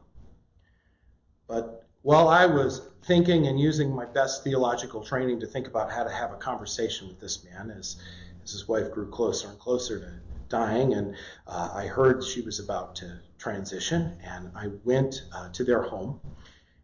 But 1.47 1.85
while 2.01 2.27
I 2.27 2.45
was 2.45 2.89
thinking 3.03 3.47
and 3.47 3.59
using 3.59 3.93
my 3.93 4.05
best 4.05 4.43
theological 4.43 5.03
training 5.03 5.39
to 5.39 5.47
think 5.47 5.67
about 5.67 5.91
how 5.91 6.03
to 6.03 6.09
have 6.09 6.31
a 6.31 6.37
conversation 6.37 7.07
with 7.07 7.19
this 7.19 7.43
man 7.43 7.71
as, 7.71 7.97
as 8.43 8.51
his 8.51 8.67
wife 8.67 8.91
grew 8.91 9.09
closer 9.09 9.49
and 9.49 9.59
closer 9.59 9.99
to 9.99 10.13
dying, 10.49 10.93
and 10.93 11.15
uh, 11.45 11.71
I 11.73 11.87
heard 11.87 12.23
she 12.23 12.41
was 12.41 12.59
about 12.59 12.95
to 12.97 13.19
transition, 13.37 14.17
and 14.23 14.51
I 14.55 14.67
went 14.83 15.23
uh, 15.33 15.49
to 15.49 15.63
their 15.63 15.81
home, 15.81 16.19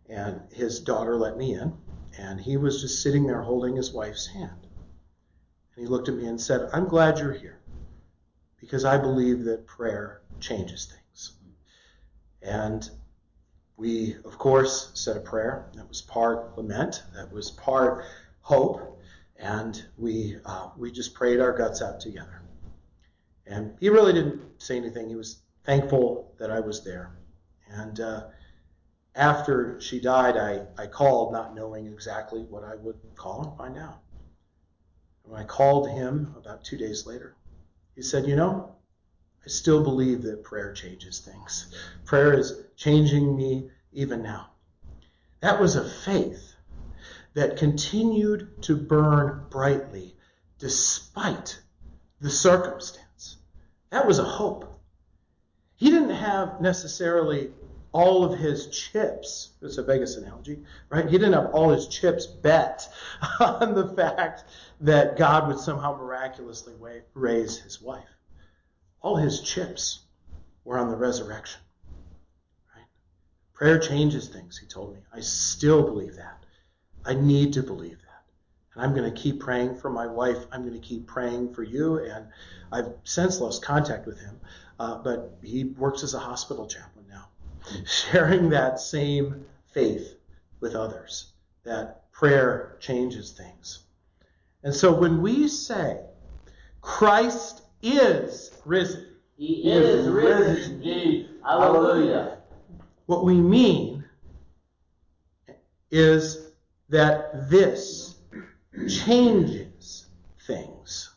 and 0.10 0.41
his 0.52 0.80
daughter 0.80 1.15
let 1.15 1.38
me 1.38 1.54
in, 1.54 1.73
and 2.17 2.39
he 2.39 2.58
was 2.58 2.82
just 2.82 3.02
sitting 3.02 3.26
there 3.26 3.41
holding 3.41 3.76
his 3.76 3.91
wife's 3.91 4.28
hand. 4.28 4.67
And 5.76 5.86
he 5.86 5.88
looked 5.88 6.10
at 6.10 6.15
me 6.15 6.26
and 6.28 6.39
said, 6.39 6.69
I'm 6.73 6.88
glad 6.88 7.19
you're 7.19 7.34
here 7.34 7.60
because 8.60 8.86
I 8.86 8.97
believe 8.97 9.43
that 9.45 9.65
prayer 9.65 10.21
changes 10.39 10.86
things. 10.86 11.34
And 12.41 12.89
we, 13.84 14.15
of 14.24 14.38
course, 14.38 14.91
said 14.93 15.17
a 15.17 15.19
prayer. 15.19 15.65
That 15.74 15.89
was 15.89 16.02
part 16.02 16.58
lament. 16.58 17.04
That 17.13 17.34
was 17.34 17.52
part 17.52 18.06
hope. 18.39 18.98
And 19.36 19.86
we, 19.98 20.38
uh, 20.46 20.69
we 20.78 20.89
just 20.89 21.13
prayed 21.13 21.41
our 21.41 21.52
guts 21.52 21.82
out 21.82 22.00
together. 22.00 22.41
And 23.46 23.76
he 23.82 23.89
really 23.89 24.13
didn't 24.13 24.41
say 24.58 24.78
anything. 24.78 25.10
He 25.10 25.17
was 25.17 25.41
thankful 25.65 26.34
that 26.39 26.50
I 26.50 26.62
was 26.62 26.82
there. 26.86 27.12
And 27.69 28.00
uh, 28.00 28.28
after 29.15 29.82
she 29.82 30.00
died, 30.00 30.38
I, 30.38 30.62
I 30.82 30.88
called, 30.88 31.34
not 31.34 31.54
knowing 31.54 31.86
exactly 31.88 32.43
what 32.43 32.63
I 32.63 32.76
would 32.76 32.96
call 33.17 33.50
and 33.50 33.58
find 33.58 33.78
out. 33.78 34.00
And 35.26 35.34
when 35.34 35.41
I 35.41 35.46
called 35.46 35.89
him 35.89 36.34
about 36.38 36.63
two 36.63 36.78
days 36.78 37.06
later, 37.06 37.36
he 37.96 38.02
said, 38.02 38.28
You 38.28 38.38
know, 38.38 38.74
I 39.46 39.50
still 39.50 39.84
believe 39.84 40.22
that 40.22 40.41
prayer 40.41 40.72
changes 40.72 41.19
things. 41.19 41.76
Prayer 42.06 42.34
is 42.39 42.62
changing 42.78 43.36
me 43.36 43.69
even 43.94 44.22
now. 44.22 44.50
That 45.42 45.60
was 45.60 45.76
a 45.76 45.90
faith 45.90 46.54
that 47.34 47.58
continued 47.58 48.62
to 48.64 48.78
burn 48.78 49.46
brightly 49.50 50.16
despite 50.60 51.60
the 52.22 52.30
circumstance. 52.30 53.38
That 53.90 54.08
was 54.08 54.20
a 54.20 54.24
hope. 54.24 54.80
He 55.76 55.90
didn't 55.90 56.16
have 56.16 56.62
necessarily 56.62 57.52
all 57.92 58.24
of 58.24 58.40
his 58.40 58.68
chips. 58.68 59.52
It's 59.62 59.78
a 59.78 59.84
Vegas 59.84 60.16
analogy, 60.18 60.64
right? 60.90 61.06
He 61.06 61.18
didn't 61.18 61.34
have 61.34 61.54
all 61.54 61.70
his 61.70 61.88
chips 61.88 62.26
bet 62.26 62.88
on 63.40 63.76
the 63.76 63.90
fact 63.90 64.46
that 64.82 65.18
God 65.18 65.48
would 65.48 65.60
somehow 65.60 65.96
miraculously 65.98 66.74
raise 67.14 67.58
his 67.60 67.82
wife. 67.82 68.10
All 69.02 69.16
his 69.16 69.42
chips 69.42 70.00
were 70.64 70.80
on 70.80 70.90
the 70.90 70.96
resurrection. 70.96 71.62
Prayer 73.54 73.78
changes 73.78 74.28
things, 74.28 74.58
he 74.58 74.66
told 74.66 74.94
me. 74.94 75.02
I 75.13 75.20
still 75.20 75.84
believe 75.84 76.16
that. 76.16 76.44
I 77.06 77.13
need 77.13 77.54
to 77.54 77.63
believe 77.63 78.00
that. 78.00 78.24
And 78.74 78.84
I'm 78.84 78.96
going 78.96 79.12
to 79.12 79.22
keep 79.22 79.39
praying 79.39 79.78
for 79.78 79.89
my 79.89 80.08
wife. 80.08 80.46
I'm 80.52 80.62
going 80.62 80.80
to 80.80 80.88
keep 80.88 81.06
praying 81.06 81.54
for 81.54 81.63
you. 81.63 82.00
And 82.00 82.28
I've 82.72 82.94
since 83.04 83.39
lost 83.39 83.63
contact 83.63 84.08
with 84.08 84.20
him, 84.20 84.39
uh, 84.80 84.98
but 84.98 85.38
he 85.44 85.66
works 85.66 86.04
as 86.04 86.13
a 86.13 86.20
hospital 86.20 86.66
chaplain 86.68 87.06
now, 87.10 87.28
sharing 87.86 88.50
that 88.50 88.80
same 88.80 89.46
faith 89.72 90.16
with 90.60 90.76
others 90.76 91.34
that 91.63 92.12
prayer 92.12 92.78
changes 92.80 93.32
things. 93.32 93.84
And 94.63 94.74
so 94.74 94.94
when 94.94 95.22
we 95.22 95.48
say 95.48 96.00
Christ 96.84 97.63
is 97.82 98.52
risen. 98.66 99.08
He 99.38 99.72
is 99.72 100.08
risen 100.08 100.74
indeed. 100.74 101.30
Hallelujah. 101.44 102.33
What 103.06 103.26
we 103.26 103.36
mean 103.36 104.06
is 105.92 106.52
that 106.89 107.50
this 107.50 108.16
changes 108.88 110.08
things. 110.48 111.10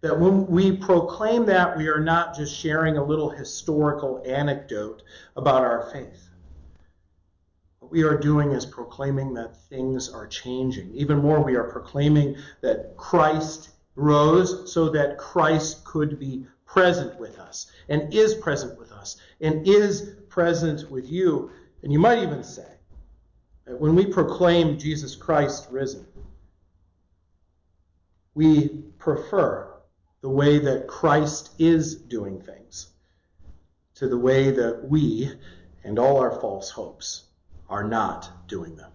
That 0.00 0.18
when 0.18 0.46
we 0.46 0.76
proclaim 0.76 1.46
that, 1.46 1.76
we 1.76 1.88
are 1.88 2.00
not 2.00 2.34
just 2.34 2.56
sharing 2.56 2.96
a 2.96 3.04
little 3.04 3.28
historical 3.28 4.22
anecdote 4.26 5.02
about 5.36 5.62
our 5.62 5.90
faith. 5.92 6.28
What 7.80 7.92
we 7.92 8.02
are 8.02 8.16
doing 8.16 8.52
is 8.52 8.64
proclaiming 8.64 9.34
that 9.34 9.56
things 9.68 10.08
are 10.08 10.26
changing. 10.26 10.94
Even 10.94 11.18
more, 11.18 11.42
we 11.42 11.54
are 11.54 11.70
proclaiming 11.70 12.36
that 12.62 12.96
Christ 12.96 13.70
rose 13.94 14.72
so 14.72 14.88
that 14.90 15.18
Christ 15.18 15.84
could 15.84 16.18
be 16.18 16.46
present 16.64 17.18
with 17.18 17.38
us 17.38 17.70
and 17.88 18.12
is 18.14 18.34
present 18.34 18.78
with 18.78 18.92
us 18.92 19.16
and 19.40 19.66
is 19.66 20.14
present 20.40 20.90
with 20.90 21.12
you. 21.12 21.50
And 21.82 21.92
you 21.92 21.98
might 21.98 22.22
even 22.22 22.42
say 22.42 22.66
that 23.66 23.78
when 23.78 23.94
we 23.94 24.06
proclaim 24.06 24.78
Jesus 24.78 25.14
Christ 25.14 25.68
risen, 25.70 26.06
we 28.34 28.68
prefer 28.98 29.70
the 30.22 30.30
way 30.30 30.58
that 30.58 30.88
Christ 30.88 31.50
is 31.58 31.94
doing 31.94 32.40
things 32.40 32.88
to 33.96 34.08
the 34.08 34.16
way 34.16 34.50
that 34.50 34.88
we 34.88 35.30
and 35.84 35.98
all 35.98 36.16
our 36.18 36.40
false 36.40 36.70
hopes 36.70 37.24
are 37.68 37.84
not 37.84 38.48
doing 38.48 38.76
them. 38.76 38.92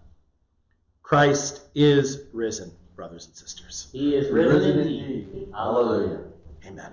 Christ 1.04 1.62
is 1.76 2.24
risen 2.32 2.72
brothers 2.96 3.26
and 3.26 3.36
sisters. 3.36 3.88
He 3.92 4.16
is 4.16 4.32
risen 4.32 4.80
indeed. 4.80 5.48
Hallelujah. 5.54 6.24
Amen. 6.66 6.92